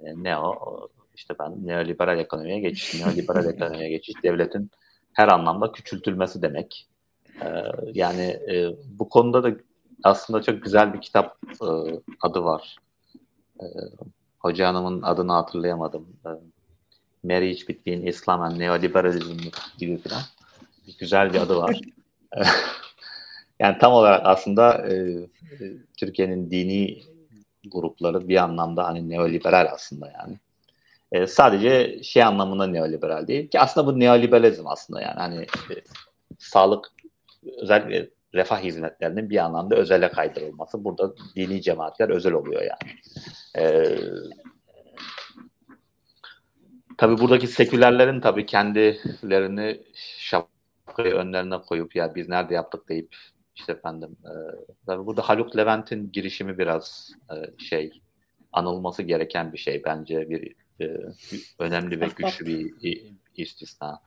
[0.01, 4.71] e, ne o işte ben neoliberal ekonomiye geçiş, neoliberal ekonomiye geçiş devletin
[5.13, 6.87] her anlamda küçültülmesi demek.
[7.43, 7.49] E,
[7.93, 9.57] yani e, bu konuda da
[10.05, 11.67] aslında çok güzel bir kitap e,
[12.21, 12.77] adı var.
[13.61, 13.65] E,
[14.47, 16.07] Hoca Hanım'ın adını hatırlayamadım.
[16.27, 16.31] E,
[17.23, 19.39] Marriage Between Islam and Neoliberalism
[19.79, 20.23] gibi falan.
[20.99, 21.81] Güzel bir adı var.
[23.61, 25.17] yani tam olarak aslında e,
[25.97, 27.03] Türkiye'nin dini
[27.67, 30.39] grupları bir anlamda hani neoliberal aslında yani.
[31.13, 35.75] E, sadece şey anlamında neoliberal değil ki aslında bu neoliberalizm aslında yani hani e,
[36.39, 36.93] sağlık
[37.61, 40.85] özellikle refah hizmetlerinin bir anlamda özele kaydırılması.
[40.85, 42.99] Burada dini cemaatler özel oluyor yani.
[43.59, 43.97] E,
[46.99, 49.83] tabii buradaki sekülerlerin tabii kendilerini
[50.19, 53.17] şapkayı önlerine koyup ya biz nerede yaptık deyip
[53.55, 54.33] işte efendim e,
[54.87, 58.03] tabii burada Haluk Levent'in girişimi biraz e, şey
[58.53, 60.97] anılması gereken bir şey bence bir e,
[61.59, 63.03] önemli ve güçlü bir
[63.37, 64.01] istisna.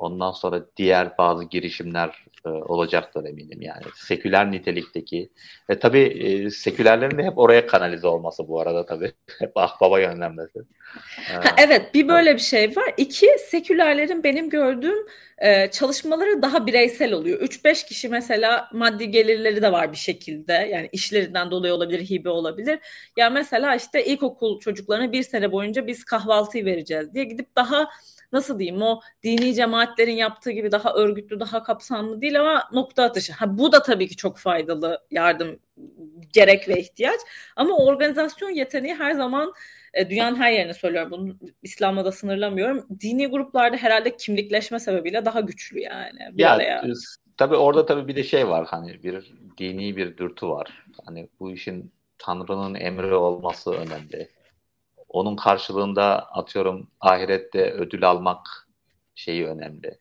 [0.00, 3.82] Ondan sonra diğer bazı girişimler e, olacaktır eminim yani.
[3.94, 5.30] Seküler nitelikteki.
[5.68, 9.12] E tabii e, sekülerlerin de hep oraya kanalize olması bu arada tabii.
[9.38, 10.58] Hep ahbaba yönlenmesi.
[11.32, 12.94] Ha, evet bir böyle bir şey var.
[12.96, 15.06] İki sekülerlerin benim gördüğüm
[15.38, 17.40] e, çalışmaları daha bireysel oluyor.
[17.40, 20.52] 3-5 kişi mesela maddi gelirleri de var bir şekilde.
[20.52, 22.78] Yani işlerinden dolayı olabilir, hibe olabilir.
[23.16, 27.88] Ya mesela işte ilkokul çocuklarına bir sene boyunca biz kahvaltıyı vereceğiz diye gidip daha
[28.32, 29.54] nasıl diyeyim o dini
[29.90, 33.32] cemaatlerin yaptığı gibi daha örgütlü, daha kapsamlı değil ama nokta atışı.
[33.32, 35.58] Ha, bu da tabii ki çok faydalı yardım
[36.32, 37.20] gerek ve ihtiyaç
[37.56, 39.52] ama organizasyon yeteneği her zaman
[39.94, 42.86] e, dünyanın her yerine söylüyorum bunu İslam'la da sınırlamıyorum.
[43.00, 46.18] Dini gruplarda herhalde kimlikleşme sebebiyle daha güçlü yani.
[46.32, 46.84] Bir ya, araya.
[47.36, 50.84] Tabii orada tabii bir de şey var hani bir dini bir dürtü var.
[51.04, 54.28] Hani bu işin Tanrı'nın emri olması önemli
[55.08, 58.69] onun karşılığında atıyorum ahirette ödül almak
[59.14, 59.98] şeyi önemli.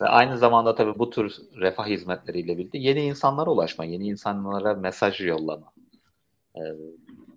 [0.00, 5.20] Ve aynı zamanda tabii bu tür refah hizmetleriyle birlikte yeni insanlara ulaşma, yeni insanlara mesaj
[5.20, 5.72] yollama.
[6.56, 6.60] Ee,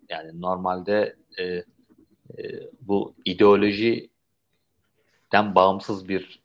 [0.10, 1.64] yani normalde e, e,
[2.82, 4.10] bu ideolojiden
[5.32, 6.44] bağımsız bir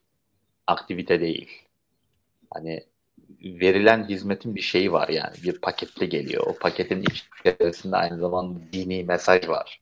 [0.66, 1.50] aktivite değil.
[2.50, 2.84] Hani
[3.40, 6.46] verilen hizmetin bir şeyi var yani bir pakette geliyor.
[6.46, 7.04] O paketin
[7.44, 9.81] içerisinde aynı zamanda dini mesaj var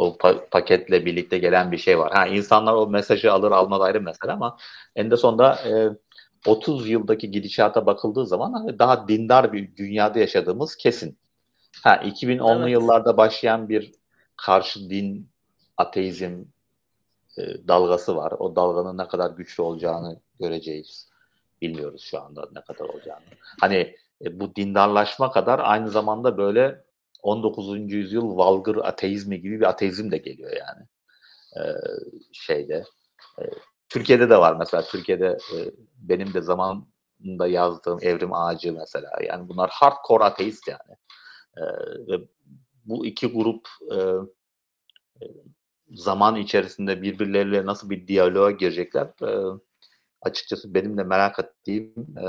[0.00, 2.12] o pa- paketle birlikte gelen bir şey var.
[2.12, 4.56] Ha insanlar o mesajı alır almaz ayrı mesele ama
[4.96, 5.88] en de sonunda e,
[6.46, 11.18] 30 yıldaki gidişata bakıldığı zaman hani daha dindar bir dünyada yaşadığımız kesin.
[11.84, 12.72] Ha 2010'lu evet.
[12.72, 13.92] yıllarda başlayan bir
[14.36, 15.28] karşı din
[15.76, 16.44] ateizm
[17.38, 18.32] e, dalgası var.
[18.38, 21.08] O dalganın ne kadar güçlü olacağını göreceğiz.
[21.62, 23.24] Bilmiyoruz şu anda ne kadar olacağını.
[23.60, 26.84] Hani e, bu dindarlaşma kadar aynı zamanda böyle
[27.22, 27.92] 19.
[27.92, 30.86] yüzyıl valgır ateizmi gibi bir ateizm de geliyor yani.
[31.56, 31.80] Ee,
[32.32, 32.84] şeyde.
[33.40, 33.42] E,
[33.88, 34.82] Türkiye'de de var mesela.
[34.82, 35.56] Türkiye'de e,
[35.96, 39.10] benim de zamanında yazdığım Evrim Ağacı mesela.
[39.26, 40.96] Yani bunlar hardcore ateist yani.
[41.56, 41.62] E,
[42.08, 42.28] ve
[42.84, 43.96] bu iki grup e,
[45.94, 49.60] zaman içerisinde birbirleriyle nasıl bir diyaloğa girecekler e,
[50.22, 52.26] açıkçası benim de merak ettiğim e,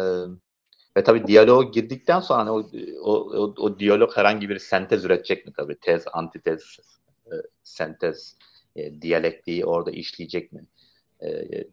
[0.98, 2.64] ve tabii diyalog girdikten sonra hani o,
[3.02, 5.76] o, o, o diyalog herhangi bir sentez üretecek mi tabii?
[5.76, 6.80] Tez, antitez,
[7.26, 7.34] e,
[7.64, 8.36] sentez,
[8.76, 10.66] e, diyalektiği orada işleyecek mi?
[11.24, 11.30] E,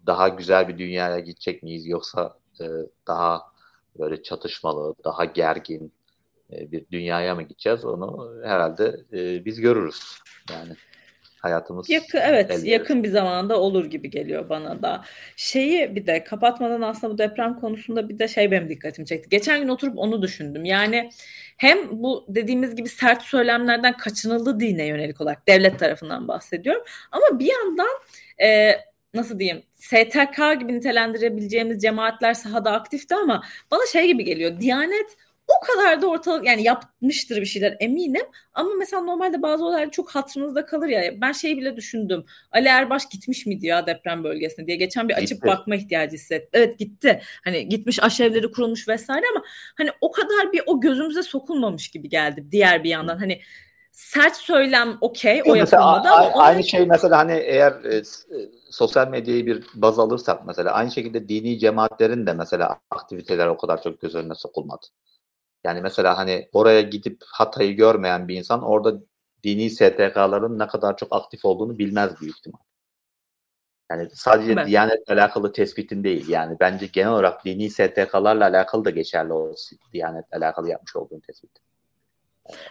[0.06, 2.66] daha güzel bir dünyaya gidecek miyiz yoksa e,
[3.06, 3.42] daha
[3.98, 5.92] böyle çatışmalı, daha gergin
[6.52, 7.84] e, bir dünyaya mı gideceğiz?
[7.84, 10.18] Onu herhalde e, biz görürüz.
[10.50, 10.76] Yani
[11.38, 11.90] hayatımız.
[11.90, 12.70] Yakın, evet elde.
[12.70, 15.04] yakın bir zamanda olur gibi geliyor bana da.
[15.36, 19.28] Şeyi bir de kapatmadan aslında bu deprem konusunda bir de şey benim dikkatimi çekti.
[19.28, 20.64] Geçen gün oturup onu düşündüm.
[20.64, 21.10] Yani
[21.56, 26.82] hem bu dediğimiz gibi sert söylemlerden kaçınıldı dine yönelik olarak devlet tarafından bahsediyorum.
[27.12, 27.98] Ama bir yandan
[28.42, 28.72] e,
[29.14, 34.60] nasıl diyeyim STK gibi nitelendirebileceğimiz cemaatler sahada aktifti ama bana şey gibi geliyor.
[34.60, 35.16] Diyanet
[35.48, 38.26] o kadar da ortalık yani yapmıştır bir şeyler eminim.
[38.54, 41.20] Ama mesela normalde bazı olaylar çok hatırınızda kalır ya.
[41.20, 42.24] Ben şey bile düşündüm.
[42.52, 44.76] Ali Erbaş gitmiş mi diyor deprem bölgesine diye.
[44.76, 45.46] Geçen bir açıp gitti.
[45.46, 46.48] bakma ihtiyacı hissettim.
[46.52, 47.20] Evet gitti.
[47.44, 49.44] Hani gitmiş aşevleri kurulmuş vesaire ama
[49.78, 53.18] hani o kadar bir o gözümüze sokulmamış gibi geldi diğer bir yandan.
[53.18, 53.40] Hani
[53.92, 58.02] sert söylem okey o yapılmadı ama aynı şey mesela hani eğer e, e,
[58.70, 63.82] sosyal medyayı bir baz alırsak mesela aynı şekilde dini cemaatlerin de mesela aktiviteler o kadar
[63.82, 64.86] çok göz önüne sokulmadı.
[65.64, 69.00] Yani mesela hani oraya gidip Hatay'ı görmeyen bir insan orada
[69.44, 72.60] dini STK'ların ne kadar çok aktif olduğunu bilmez büyük ihtimal.
[73.90, 74.66] Yani sadece evet.
[74.66, 76.28] Diyanet'le alakalı tespitin değil.
[76.28, 79.54] Yani bence genel olarak dini STK'larla alakalı da geçerli o
[79.92, 81.50] Diyanet'le alakalı yapmış olduğun tespit.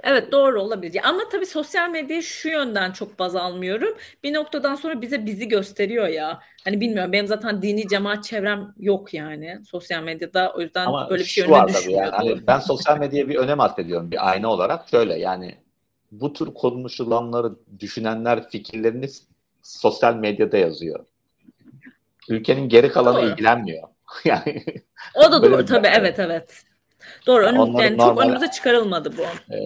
[0.04, 1.02] Evet doğru olabilir.
[1.04, 3.98] Ama tabii sosyal medyayı şu yönden çok baz almıyorum.
[4.24, 6.40] Bir noktadan sonra bize bizi gösteriyor ya.
[6.64, 10.54] Hani bilmiyorum benim zaten dini cemaat çevrem yok yani sosyal medyada.
[10.58, 12.02] O yüzden Ama böyle bir şey önüme düşmüyor.
[12.02, 12.12] Yani.
[12.12, 14.90] Hani ben sosyal medyaya bir önem atfediyorum bir ayna olarak.
[14.90, 15.56] Şöyle yani
[16.12, 19.08] bu tür konuşulanları düşünenler fikirlerini
[19.64, 21.06] sosyal medyada yazıyor.
[22.30, 23.30] Ülkenin geri kalanı doğru.
[23.30, 23.88] ilgilenmiyor.
[24.26, 24.64] yani
[25.16, 26.64] o da doğru tabii evet evet.
[27.28, 27.46] Doğru.
[27.46, 29.54] Önüm, yani, yani normal, çok önümüze çıkarılmadı bu.
[29.54, 29.60] E,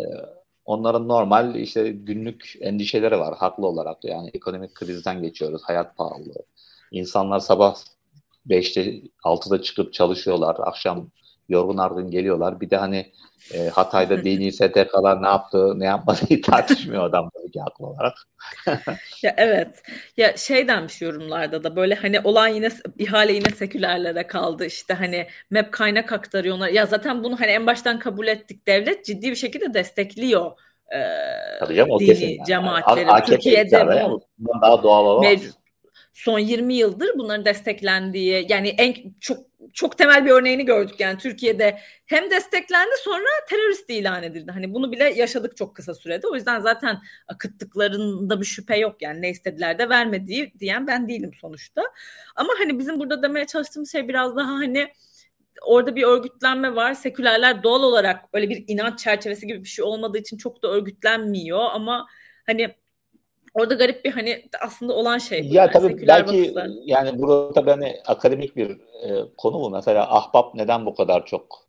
[0.66, 4.04] onların normal işte günlük endişeleri var haklı olarak.
[4.04, 5.62] Yani ekonomik krizden geçiyoruz.
[5.66, 6.34] Hayat pahalı.
[6.92, 7.76] İnsanlar sabah
[8.48, 10.56] 5'te 6'da çıkıp çalışıyorlar.
[10.60, 11.08] Akşam
[11.52, 12.62] yorgun argın geliyorlar.
[12.62, 13.12] Bir de hani
[13.54, 18.14] e, Hatay'da dini STK'lar ne yaptı, ne yapmadığı tartışmıyor adam tabii ki haklı olarak.
[19.24, 19.84] ya evet.
[20.18, 24.66] Ya şey denmiş yorumlarda da böyle hani olan yine ihale yine sekülerlere kaldı.
[24.66, 26.68] İşte hani map kaynak aktarıyorlar.
[26.68, 28.68] Ya zaten bunu hani en baştan kabul ettik.
[28.68, 30.52] Devlet ciddi bir şekilde destekliyor.
[30.96, 32.44] Ee, Tabii canım, o dini kesin.
[32.44, 33.10] cemaatleri.
[33.10, 33.24] Yani.
[33.26, 34.22] Türkiye'de bu.
[34.62, 35.34] Daha doğal olamaz.
[35.34, 35.52] Mev-
[36.14, 41.80] son 20 yıldır bunların desteklendiği yani en çok çok temel bir örneğini gördük yani Türkiye'de
[42.06, 44.52] hem desteklendi sonra terörist ilan edildi.
[44.52, 46.28] Hani bunu bile yaşadık çok kısa sürede.
[46.28, 51.32] O yüzden zaten akıttıklarında bir şüphe yok yani ne istediler de vermediği diyen ben değilim
[51.34, 51.84] sonuçta.
[52.36, 54.94] Ama hani bizim burada demeye çalıştığımız şey biraz daha hani
[55.62, 56.94] orada bir örgütlenme var.
[56.94, 61.60] Sekülerler doğal olarak öyle bir inanç çerçevesi gibi bir şey olmadığı için çok da örgütlenmiyor
[61.72, 62.08] ama
[62.46, 62.76] hani
[63.54, 65.50] Orada garip bir hani aslında olan şey.
[65.50, 66.70] Bu ya yani, tabii belki bakışlar.
[66.86, 69.70] yani burada tabii hani akademik bir e, konu mu?
[69.70, 71.68] Mesela ahbap neden bu kadar çok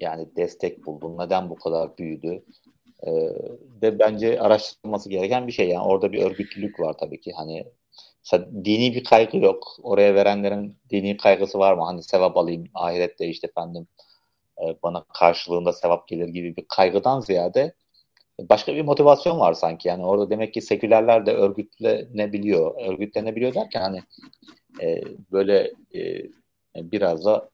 [0.00, 1.18] yani destek buldu?
[1.18, 2.44] Neden bu kadar büyüdü?
[3.06, 3.10] E,
[3.82, 5.68] de bence araştırılması gereken bir şey.
[5.68, 7.32] Yani orada bir örgütlülük var tabii ki.
[7.32, 7.66] Hani
[8.64, 9.76] dini bir kaygı yok.
[9.82, 11.84] Oraya verenlerin dini kaygısı var mı?
[11.84, 13.86] Hani sevap alayım ahirette işte efendim
[14.62, 17.74] e, bana karşılığında sevap gelir gibi bir kaygıdan ziyade
[18.40, 19.88] başka bir motivasyon var sanki.
[19.88, 22.88] Yani orada demek ki sekülerler de örgütlenebiliyor.
[22.88, 24.02] Örgütlenebiliyor derken hani
[24.82, 25.00] e,
[25.32, 26.22] böyle e,
[26.76, 27.50] biraz da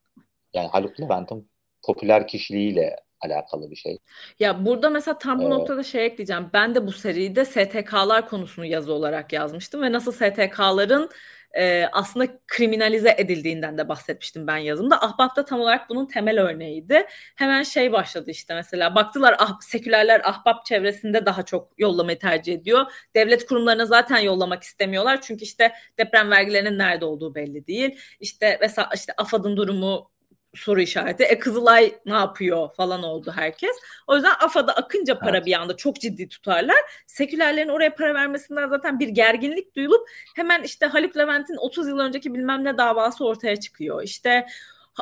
[0.54, 1.50] yani Haluk Levent'in
[1.82, 3.98] popüler kişiliğiyle alakalı bir şey.
[4.38, 6.50] Ya burada mesela tam bu ee, noktada şey ekleyeceğim.
[6.52, 11.10] Ben de bu seride STK'lar konusunu yazı olarak yazmıştım ve nasıl STK'ların
[11.58, 15.02] e, aslında kriminalize edildiğinden de bahsetmiştim ben yazımda.
[15.02, 17.06] Ahbap da tam olarak bunun temel örneğiydi.
[17.36, 22.92] Hemen şey başladı işte mesela baktılar ah, sekülerler ahbap çevresinde daha çok yollamayı tercih ediyor.
[23.14, 27.98] Devlet kurumlarına zaten yollamak istemiyorlar çünkü işte deprem vergilerinin nerede olduğu belli değil.
[28.20, 30.10] İşte mesela işte AFAD'ın durumu
[30.54, 31.24] soru işareti.
[31.24, 33.76] E Kızılay ne yapıyor falan oldu herkes.
[34.06, 35.46] O yüzden AFA'da akınca para evet.
[35.46, 36.78] bir anda çok ciddi tutarlar.
[37.06, 42.34] Sekülerlerin oraya para vermesinden zaten bir gerginlik duyulup hemen işte Haluk Levent'in 30 yıl önceki
[42.34, 44.02] bilmem ne davası ortaya çıkıyor.
[44.02, 44.46] İşte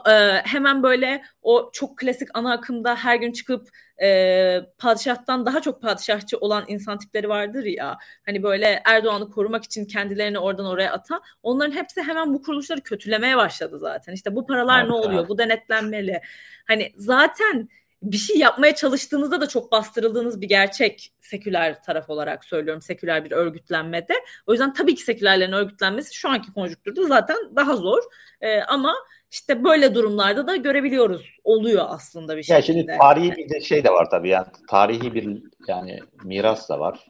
[0.07, 0.13] e,
[0.45, 3.69] hemen böyle o çok klasik ana akımda her gün çıkıp
[4.03, 7.99] e, padişahtan daha çok padişahçı olan insan tipleri vardır ya.
[8.27, 11.23] Hani böyle Erdoğan'ı korumak için kendilerini oradan oraya atan.
[11.43, 14.13] Onların hepsi hemen bu kuruluşları kötülemeye başladı zaten.
[14.13, 15.21] İşte bu paralar evet, ne oluyor?
[15.21, 15.29] Evet.
[15.29, 16.21] Bu denetlenmeli.
[16.67, 17.69] Hani zaten
[18.03, 22.83] bir şey yapmaya çalıştığınızda da çok bastırıldığınız bir gerçek seküler taraf olarak söylüyorum.
[22.83, 24.15] Seküler bir örgütlenmede.
[24.47, 28.03] O yüzden tabii ki sekülerlerin örgütlenmesi şu anki konjüktürde zaten daha zor.
[28.41, 28.95] Ee, ama
[29.31, 31.27] işte böyle durumlarda da görebiliyoruz.
[31.45, 32.57] Oluyor aslında bir şekilde.
[32.57, 36.81] Ya şimdi tarihi bir de şey de var tabii yani tarihi bir yani miras da
[36.81, 37.07] var.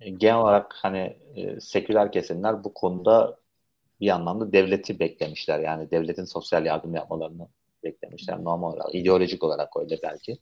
[0.00, 3.38] Ee, genel olarak hani e, seküler kesimler bu konuda
[4.00, 5.58] bir anlamda devleti beklemişler.
[5.58, 7.48] Yani devletin sosyal yardım yapmalarını
[7.84, 8.94] beklemişler normal olarak.
[8.94, 10.38] ideolojik olarak öyle belki.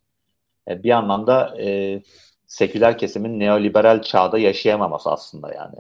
[0.69, 2.03] E, bir anlamda e,
[2.47, 5.77] seküler kesimin neoliberal çağda yaşayamaması aslında yani.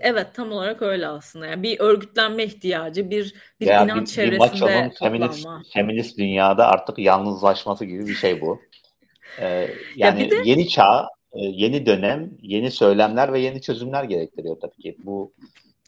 [0.00, 1.46] Evet tam olarak öyle aslında.
[1.46, 6.98] Yani bir örgütlenme ihtiyacı, bir bir Veya inanç bir, çevresinde bir feminist, feminist dünyada artık
[6.98, 8.60] yalnızlaşması gibi bir şey bu.
[9.40, 14.56] Ee, yani ya de, yeni çağ, e, yeni dönem, yeni söylemler ve yeni çözümler gerektiriyor
[14.60, 14.96] tabii ki.
[15.04, 15.32] Bu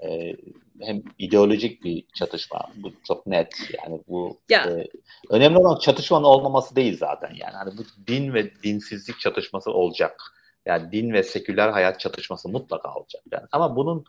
[0.04, 0.36] e,
[0.80, 3.54] hem ideolojik bir çatışma, bu çok net.
[3.84, 4.64] Yani bu ya.
[4.64, 4.86] e,
[5.30, 7.28] önemli olan çatışmanın olmaması değil zaten.
[7.28, 10.35] Yani hani bu din ve dinsizlik çatışması olacak
[10.66, 13.22] yani din ve seküler hayat çatışması mutlaka olacak.
[13.32, 13.44] Yani.
[13.52, 14.04] Ama bunun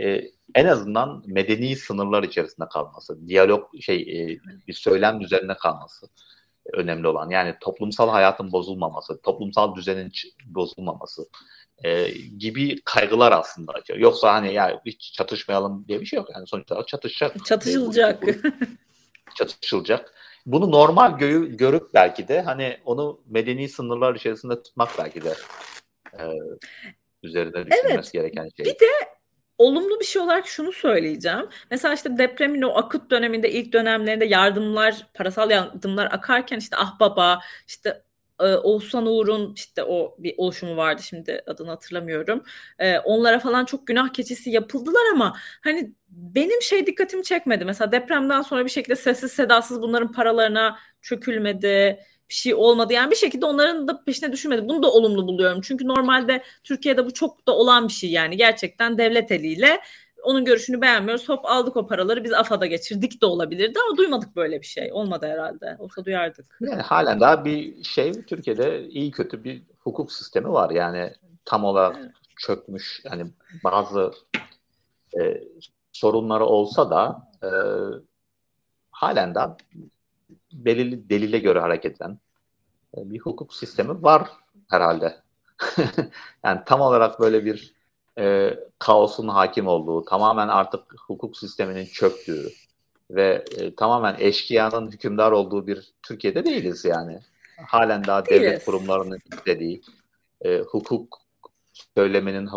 [0.00, 0.20] e,
[0.54, 4.38] en azından medeni sınırlar içerisinde kalması, diyalog şey e,
[4.68, 6.06] bir söylem üzerine kalması
[6.72, 7.30] önemli olan.
[7.30, 10.12] Yani toplumsal hayatın bozulmaması, toplumsal düzenin
[10.46, 11.28] bozulmaması
[11.84, 12.08] e,
[12.38, 13.72] gibi kaygılar aslında.
[13.96, 16.28] Yoksa hani ya hiç çatışmayalım diye bir şey yok.
[16.34, 17.46] Yani sonuçta çatışacak.
[17.46, 18.24] Çatışılacak.
[19.34, 20.14] çatışılacak.
[20.46, 25.34] Bunu normal gö- görüp belki de hani onu medeni sınırlar içerisinde tutmak belki de
[26.18, 26.24] e,
[27.22, 28.66] üzerine düşünmesi evet, gereken şey.
[28.66, 28.86] Bir de
[29.58, 31.48] olumlu bir şey olarak şunu söyleyeceğim.
[31.70, 37.40] Mesela işte depremin o akut döneminde ilk dönemlerinde yardımlar, parasal yardımlar akarken işte ah baba
[37.68, 38.02] işte
[38.40, 42.42] e, Oğuzhan Uğur'un işte o bir oluşumu vardı şimdi adını hatırlamıyorum.
[42.78, 47.64] E, onlara falan çok günah keçisi yapıldılar ama hani benim şey dikkatimi çekmedi.
[47.64, 52.00] Mesela depremden sonra bir şekilde sessiz sedasız bunların paralarına çökülmedi
[52.30, 52.92] bir şey olmadı.
[52.92, 54.68] Yani bir şekilde onların da peşine düşmedi.
[54.68, 55.60] Bunu da olumlu buluyorum.
[55.60, 58.36] Çünkü normalde Türkiye'de bu çok da olan bir şey yani.
[58.36, 59.80] Gerçekten devlet eliyle
[60.22, 61.28] onun görüşünü beğenmiyoruz.
[61.28, 64.92] Hop aldık o paraları biz AFAD'a geçirdik de olabilirdi ama duymadık böyle bir şey.
[64.92, 65.76] Olmadı herhalde.
[65.78, 66.46] Olsa duyardık.
[66.60, 70.70] Yani halen daha bir şey Türkiye'de iyi kötü bir hukuk sistemi var.
[70.70, 71.12] Yani
[71.44, 72.10] tam olarak evet.
[72.36, 73.02] çökmüş.
[73.04, 73.26] Yani
[73.64, 74.12] bazı
[75.20, 75.44] e,
[75.92, 77.50] sorunları olsa da e,
[78.90, 79.56] halen daha
[80.52, 82.18] belirli delile göre hareket eden
[82.96, 84.28] e, bir hukuk sistemi var
[84.68, 85.16] herhalde.
[86.44, 87.74] yani tam olarak böyle bir
[88.18, 92.48] e, kaosun hakim olduğu, tamamen artık hukuk sisteminin çöktüğü
[93.10, 97.20] ve e, tamamen eşkıyanın hükümdar olduğu bir Türkiye'de değiliz yani.
[97.66, 98.42] Halen daha değiliz.
[98.42, 99.82] devlet kurumlarının istediği,
[100.44, 101.18] e, hukuk
[101.96, 102.48] söyleminin,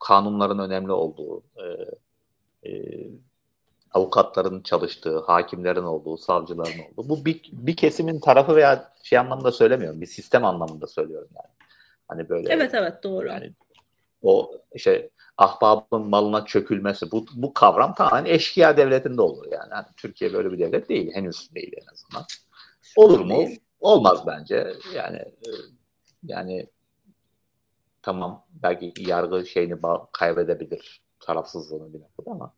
[0.00, 1.64] kanunların önemli olduğu, e,
[2.70, 3.00] e,
[3.92, 7.08] avukatların çalıştığı, hakimlerin olduğu, savcıların olduğu.
[7.08, 10.00] Bu bir, bir kesimin tarafı veya şey anlamında söylemiyorum.
[10.00, 11.68] Bir sistem anlamında söylüyorum yani.
[12.08, 12.52] Hani böyle.
[12.52, 13.28] Evet evet doğru.
[13.28, 13.52] Yani
[14.22, 19.68] o işte ahbabın malına çökülmesi bu, bu kavram tamamen eşkıya devletinde olur yani.
[19.70, 19.86] yani.
[19.96, 21.12] Türkiye böyle bir devlet değil.
[21.14, 22.24] Henüz değil en azından.
[22.96, 23.48] Olur mu?
[23.80, 24.72] Olmaz bence.
[24.94, 25.24] Yani
[26.22, 26.66] yani
[28.02, 29.76] tamam belki yargı şeyini
[30.12, 32.52] kaybedebilir tarafsızlığını bir noktada ama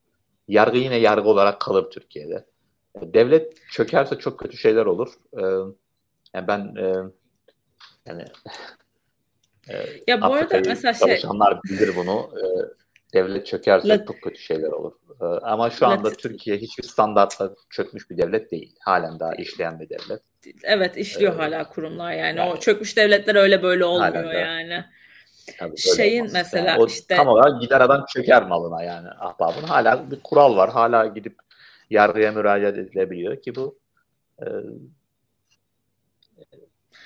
[0.48, 2.44] yargı yine yargı olarak kalır Türkiye'de.
[2.96, 5.12] Devlet çökerse çok kötü şeyler olur.
[5.38, 5.42] Ee,
[6.34, 6.94] yani ben e,
[8.06, 8.24] yani
[9.68, 9.74] e,
[10.06, 12.30] ya bu arada mesela şey çalışanlar bilir bunu.
[12.38, 12.44] E,
[13.14, 14.92] devlet çökerse Lat- çok kötü şeyler olur.
[15.20, 18.76] E, ama şu anda Lat- Türkiye hiçbir standartla çökmüş bir devlet değil.
[18.80, 20.22] Halen daha işleyen bir devlet.
[20.62, 22.38] Evet işliyor ee, hala kurumlar yani.
[22.38, 22.52] yani.
[22.52, 24.84] O çökmüş devletler öyle böyle olmuyor yani.
[25.58, 29.62] Tabii Şeyin mesela yani işte tam olarak gider adam çöker malına yani ahbabın.
[29.62, 30.70] Hala bir kural var.
[30.70, 31.36] Hala gidip
[31.90, 33.78] yargıya müracaat edilebiliyor ki bu
[34.40, 34.46] e,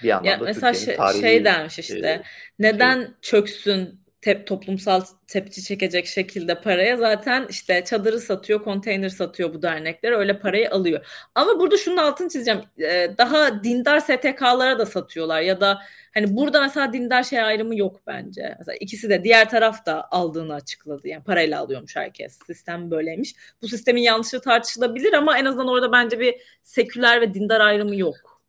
[0.03, 2.23] bir anlamda ya mesela şey, şey dermiş işte e,
[2.59, 9.55] neden şey, çöksün tep, toplumsal tepki çekecek şekilde paraya zaten işte çadırı satıyor, konteyner satıyor
[9.55, 11.07] bu dernekler öyle parayı alıyor.
[11.35, 12.61] Ama burada şunun altını çizeceğim.
[12.79, 15.79] Ee, daha dindar STK'lara da satıyorlar ya da
[16.15, 18.55] hani burada mesela dindar şey ayrımı yok bence.
[18.59, 21.09] Mesela ikisi de diğer taraf da aldığını açıkladı.
[21.09, 22.39] Yani parayla alıyormuş herkes.
[22.47, 23.35] Sistem böyleymiş.
[23.63, 28.43] Bu sistemin yanlışı tartışılabilir ama en azından orada bence bir seküler ve dindar ayrımı yok.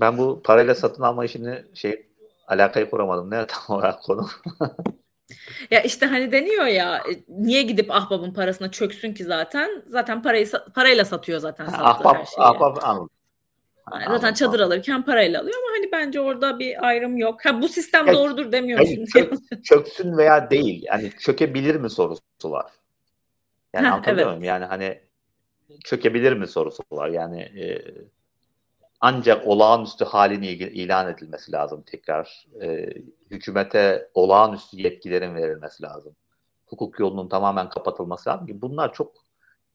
[0.00, 2.09] Ben bu parayla satın alma işini şey
[2.50, 3.30] alakayı kuramadım.
[3.30, 4.28] Ne tam olarak konu?
[5.70, 9.82] ya işte hani deniyor ya e, niye gidip ahbabın parasına çöksün ki zaten?
[9.86, 12.44] Zaten parayı parayla satıyor zaten sattığı ahbap, her şeyi.
[12.44, 13.10] Ahbap anladım.
[13.92, 17.44] Yani zaten anladım, çadır alırken parayla alıyor ama hani bence orada bir ayrım yok.
[17.44, 19.10] Ha bu sistem evet, doğrudur demiyorum yani şimdi.
[19.10, 20.82] Çök, çöksün veya değil.
[20.86, 22.72] Yani çökebilir mi sorusu var.
[23.74, 24.44] Yani ha, anlatabiliyor evet.
[24.44, 25.00] Yani hani
[25.84, 27.08] çökebilir mi sorusu var.
[27.08, 27.84] Yani e,
[29.00, 32.46] ancak olağanüstü halini ilan edilmesi lazım tekrar.
[32.62, 32.88] E,
[33.30, 36.16] hükümete olağanüstü yetkilerin verilmesi lazım.
[36.66, 38.46] Hukuk yolunun tamamen kapatılması lazım.
[38.50, 39.12] Bunlar çok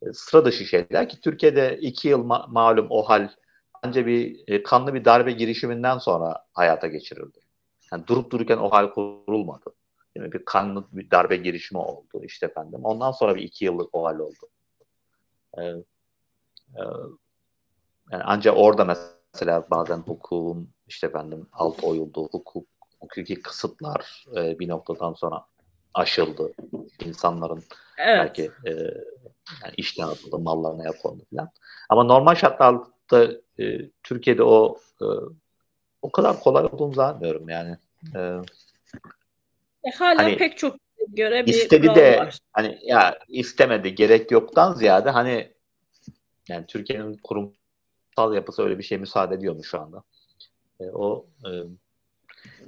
[0.02, 3.30] e, sıra dışı şeyler ki Türkiye'de iki yıl ma- malum o hal
[3.84, 7.40] ancak bir e, kanlı bir darbe girişiminden sonra hayata geçirildi.
[7.92, 9.74] Yani durup dururken o hal kurulmadı.
[10.16, 12.80] Yani bir kanlı bir darbe girişimi oldu işte efendim.
[12.84, 14.50] Ondan sonra bir iki yıllık o hal oldu.
[15.58, 16.84] Ee, e,
[18.12, 22.68] yani ancak orada mesela mesela bazen hukukun işte efendim alt oyuldu, hukuk,
[23.00, 25.46] hukuki kısıtlar e, bir noktadan sonra
[25.94, 26.52] aşıldı.
[27.06, 27.64] İnsanların
[27.98, 28.18] evet.
[28.20, 28.72] belki e,
[29.64, 31.50] yani işten atıldı, mallarına yapıldı falan.
[31.90, 35.06] Ama normal şartlarda e, Türkiye'de o e,
[36.02, 37.78] o kadar kolay olduğunu zannediyorum yani.
[38.16, 38.20] E,
[39.84, 40.76] e, hala hani, pek çok
[41.08, 42.40] göre bir istedi de var.
[42.54, 45.52] hani ya istemedi gerek yoktan ziyade hani
[46.50, 47.54] yani Türkiye'nin kurum
[48.16, 50.04] yapısal yapısı öyle bir şey müsaade ediyor mu şu anda?
[50.80, 51.50] E, o e,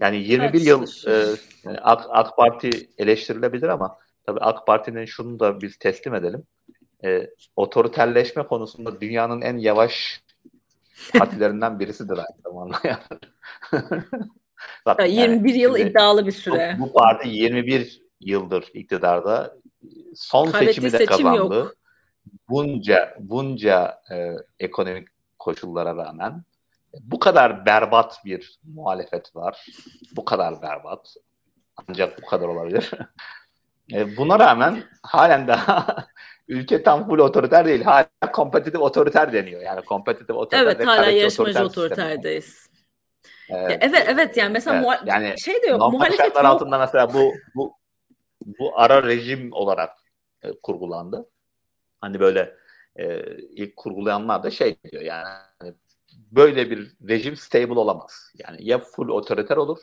[0.02, 5.40] yani 21 evet, yıl e, yani AK, AK Parti eleştirilebilir ama tabii AK Parti'nin şunu
[5.40, 6.44] da biz teslim edelim.
[7.04, 10.22] E, otoriterleşme konusunda dünyanın en yavaş
[11.20, 12.78] partilerinden birisidir aynı zamanda.
[12.84, 13.00] Yani.
[14.86, 16.76] Bak, 21 yani, yıl iddialı bir süre.
[16.80, 19.58] Bu, bu parti 21 yıldır iktidarda.
[20.16, 21.56] Son Kaybettiği seçimi de seçim kazandı.
[21.56, 21.76] Yok.
[22.50, 25.08] Bunca bunca e, ekonomik
[25.48, 26.44] koşullara rağmen
[27.02, 29.66] bu kadar berbat bir muhalefet var.
[30.16, 31.16] Bu kadar berbat.
[31.88, 32.92] Ancak bu kadar olabilir.
[33.94, 35.96] E, buna rağmen halen daha
[36.48, 37.84] ülke tam full otoriter değil.
[37.84, 39.62] Hala kompetitif otoriter deniyor.
[39.62, 40.64] Yani kompetitif otoriter.
[40.64, 42.70] Evet hala yarışmacı otoriterdeyiz.
[43.50, 43.78] Evet.
[43.82, 45.94] evet evet yani mesela evet, yani şey de yok.
[46.18, 46.46] Şartlar yok.
[46.46, 47.74] altında mesela bu bu
[48.60, 49.98] bu ara rejim olarak
[50.44, 51.30] e, kurgulandı.
[52.02, 52.56] Hani böyle
[52.98, 55.28] e, ilk kurgulayanlar da şey diyor yani
[55.60, 55.74] hani
[56.32, 58.32] böyle bir rejim stable olamaz.
[58.36, 59.80] Yani ya full otoriter olur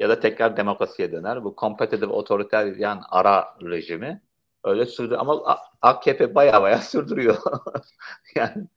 [0.00, 1.44] ya da tekrar demokrasiye döner.
[1.44, 4.22] Bu competitive otoriter yani ara rejimi
[4.64, 7.36] öyle sürdü ama AKP baya baya sürdürüyor.
[8.34, 8.68] yani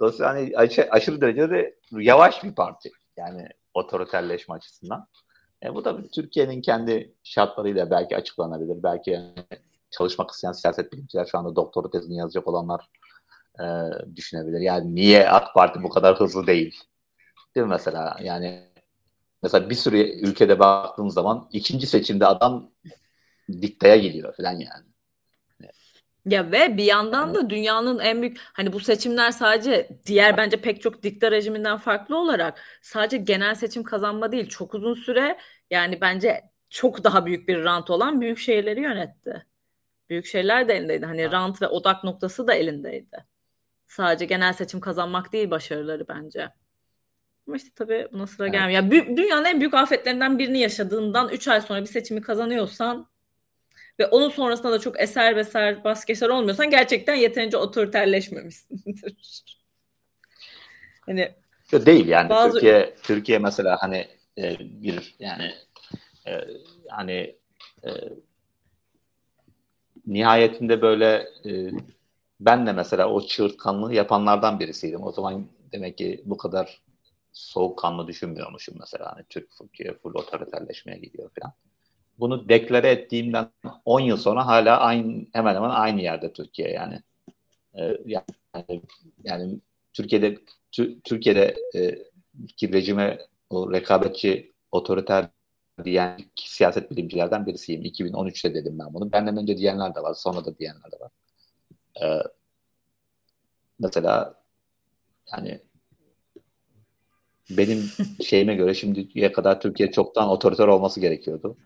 [0.00, 0.52] dolayısıyla hani
[0.90, 2.90] aşırı derecede yavaş bir parti.
[3.16, 5.06] Yani otoriterleşme açısından.
[5.64, 8.82] E, bu da Türkiye'nin kendi şartlarıyla belki açıklanabilir.
[8.82, 9.34] Belki yani
[9.90, 12.88] çalışmak isteyen siyaset bilimciler şu anda doktora tezini yazacak olanlar
[13.62, 13.66] e,
[14.16, 14.60] düşünebilir.
[14.60, 16.80] Yani niye AK Parti bu kadar hızlı değil?
[17.56, 18.16] Değil mi mesela?
[18.22, 18.62] Yani
[19.42, 22.70] mesela bir sürü ülkede baktığın zaman ikinci seçimde adam
[23.62, 24.92] diktaya geliyor falan yani.
[26.26, 30.82] Ya ve bir yandan da dünyanın en büyük hani bu seçimler sadece diğer bence pek
[30.82, 35.38] çok dikta rejiminden farklı olarak sadece genel seçim kazanma değil çok uzun süre
[35.70, 39.46] yani bence çok daha büyük bir rant olan büyük şehirleri yönetti.
[40.10, 41.06] Büyük şehirler de elindeydi.
[41.06, 43.26] Hani rant ve odak noktası da elindeydi.
[43.92, 46.48] Sadece genel seçim kazanmak değil başarıları bence.
[47.46, 48.54] Ama işte tabii buna sıra evet.
[48.54, 48.82] gelmiyor.
[48.82, 53.08] Yani dünyanın en büyük afetlerinden birini yaşadığından 3 ay sonra bir seçimi kazanıyorsan
[53.98, 59.14] ve onun sonrasında da çok eser beser baskeşler olmuyorsan gerçekten yeterince otoriterleşmemişsindir.
[61.00, 61.34] hani
[61.72, 62.52] değil yani bazı...
[62.52, 64.08] Türkiye Türkiye mesela hani
[64.38, 65.54] e, bir yani
[66.26, 66.40] e,
[66.88, 67.36] hani
[67.84, 67.90] e,
[70.06, 71.70] nihayetinde böyle e,
[72.46, 75.02] ben de mesela o çığırtkanlığı yapanlardan birisiydim.
[75.02, 76.82] O zaman demek ki bu kadar
[77.32, 79.12] soğukkanlı düşünmüyormuşum mesela.
[79.16, 81.54] Hani Türk Türkiye full otoriterleşmeye gidiyor falan
[82.18, 83.48] bunu deklare ettiğimden
[83.84, 87.00] 10 yıl sonra hala aynı hemen hemen aynı yerde Türkiye yani.
[87.78, 88.82] Ee, yani,
[89.24, 89.60] yani
[89.92, 90.38] Türkiye'de
[91.04, 91.98] Türkiye'de e,
[92.56, 93.18] ki rejime
[93.50, 95.28] o rekabetçi otoriter
[95.84, 97.82] diyen siyaset bilimcilerden birisiyim.
[97.82, 99.12] 2013'te dedim ben bunu.
[99.12, 100.14] Benden önce diyenler de var.
[100.14, 101.10] Sonra da diyenler de var.
[102.02, 102.22] Ee,
[103.78, 104.34] mesela
[105.32, 105.60] yani
[107.50, 107.90] benim
[108.24, 111.56] şeyime göre şimdiye kadar Türkiye çoktan otoriter olması gerekiyordu.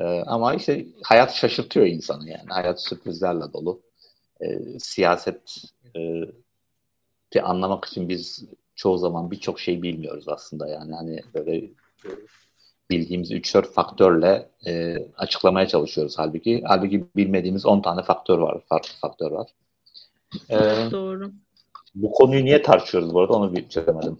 [0.00, 2.48] E, ama işte hayat şaşırtıyor insanı yani.
[2.48, 3.80] Hayat sürprizlerle dolu.
[4.40, 5.56] E, siyaset
[5.96, 8.44] e, anlamak için biz
[8.74, 10.94] çoğu zaman birçok şey bilmiyoruz aslında yani.
[10.94, 11.70] Hani böyle e,
[12.90, 16.62] bildiğimiz 3-4 faktörle e, açıklamaya çalışıyoruz halbuki.
[16.66, 19.50] Halbuki bilmediğimiz 10 tane faktör var, farklı faktör var.
[20.50, 20.56] E,
[20.90, 21.32] Doğru.
[21.94, 24.18] Bu konuyu niye tartışıyoruz bu arada onu bir çözemedim.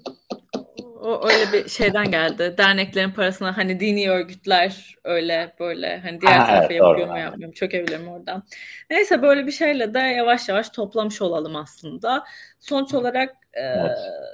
[1.01, 2.55] O öyle bir şeyden geldi.
[2.59, 7.55] Derneklerin parasına hani dini örgütler öyle böyle hani diğer tarafa evet, yapıyor mu yapmıyor mu
[7.55, 8.43] çökebilir mi oradan.
[8.91, 12.24] Neyse böyle bir şeyle de yavaş yavaş toplamış olalım aslında.
[12.61, 13.62] Sonuç olarak e,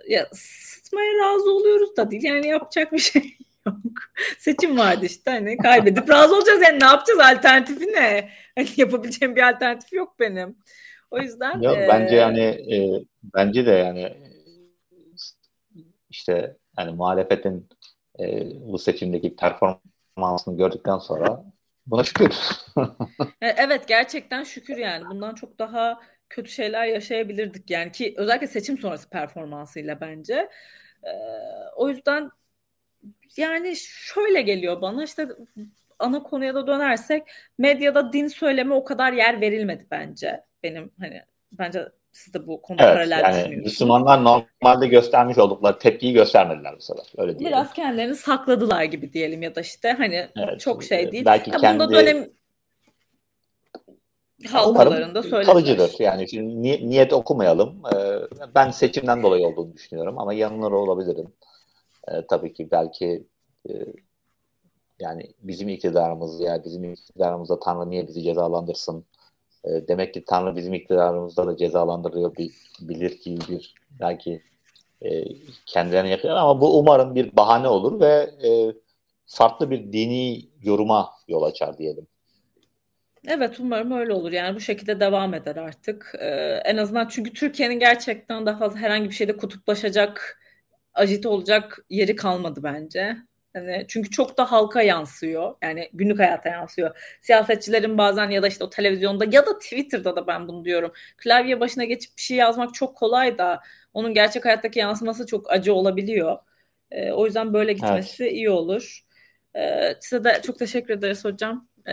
[0.08, 3.36] ya sıtmaya razı oluyoruz da değil yani yapacak bir şey
[3.66, 3.76] yok.
[4.38, 8.30] Seçim vardı işte hani kaybedip razı olacağız yani ne yapacağız alternatifi ne?
[8.54, 10.56] Hani yapabileceğim bir alternatif yok benim.
[11.10, 13.04] O yüzden yok, e, bence yani e,
[13.34, 14.16] bence de yani
[16.10, 17.68] işte yani muhalefetin
[18.20, 21.44] e, bu seçimdeki performansını gördükten sonra
[21.86, 22.34] buna şükür.
[23.42, 25.04] E, evet gerçekten şükür yani.
[25.10, 30.48] Bundan çok daha kötü şeyler yaşayabilirdik yani ki özellikle seçim sonrası performansıyla bence.
[31.04, 31.10] Ee,
[31.76, 32.30] o yüzden
[33.36, 35.28] yani şöyle geliyor bana işte
[35.98, 37.22] ana konuya da dönersek
[37.58, 40.44] medyada din söyleme o kadar yer verilmedi bence.
[40.62, 43.64] Benim hani bence siz de bu konuda evet, paralel yani düşünüyorsunuz.
[43.64, 47.04] Müslümanlar normalde göstermiş oldukları tepkiyi göstermediler bu sefer.
[47.16, 47.56] Öyle diyelim.
[47.56, 51.24] Biraz kendilerini sakladılar gibi diyelim ya da işte hani evet, çok şey değil.
[51.24, 51.80] Belki ya kendi...
[51.80, 52.28] Bunda dönem
[54.50, 55.52] halkalarında söyledim.
[55.52, 55.94] Kalıcıdır.
[55.98, 57.82] Yani şimdi ni- niyet okumayalım.
[57.94, 58.18] Ee,
[58.54, 61.32] ben seçimden dolayı olduğunu düşünüyorum ama yanılır olabilirim.
[62.08, 63.24] Ee, tabii ki belki
[63.68, 63.72] e,
[65.00, 69.04] yani bizim iktidarımız ya bizim iktidarımızda Tanrı niye bizi cezalandırsın
[69.64, 72.36] e, demek ki Tanrı bizim iktidarımızda da cezalandırıyor
[72.80, 74.42] bilir ki bir belki
[75.02, 75.24] e,
[75.66, 78.74] kendilerine yapıyor ama bu umarım bir bahane olur ve e,
[79.26, 82.06] farklı bir dini yoruma yol açar diyelim.
[83.28, 84.32] Evet umarım öyle olur.
[84.32, 86.14] Yani bu şekilde devam eder artık.
[86.18, 90.40] Ee, en azından çünkü Türkiye'nin gerçekten daha fazla herhangi bir şeyde kutuplaşacak,
[90.94, 93.16] ajite olacak yeri kalmadı bence.
[93.56, 95.54] Hani çünkü çok da halka yansıyor.
[95.62, 97.16] Yani günlük hayata yansıyor.
[97.20, 100.92] Siyasetçilerin bazen ya da işte o televizyonda ya da Twitter'da da ben bunu diyorum.
[101.16, 103.60] Klavye başına geçip bir şey yazmak çok kolay da
[103.94, 106.38] onun gerçek hayattaki yansıması çok acı olabiliyor.
[106.90, 108.32] E, o yüzden böyle gitmesi evet.
[108.32, 109.00] iyi olur.
[109.56, 111.68] E, size de çok teşekkür ederiz hocam.
[111.86, 111.92] E,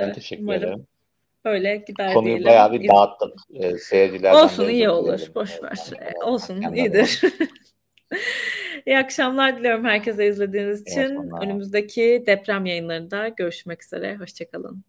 [0.00, 0.86] ben teşekkür umarım ederim.
[1.44, 2.46] Böyle gider Konuyu diyelim.
[2.46, 3.32] bayağı bir dağıttık.
[3.54, 5.20] E, seyircilerden Olsun iyi olur.
[5.34, 5.78] Boş ver.
[6.24, 7.20] Olsun yani iyidir.
[8.86, 11.30] İyi akşamlar diliyorum herkese izlediğiniz için.
[11.42, 14.16] Önümüzdeki deprem yayınlarında görüşmek üzere.
[14.16, 14.84] Hoşçakalın.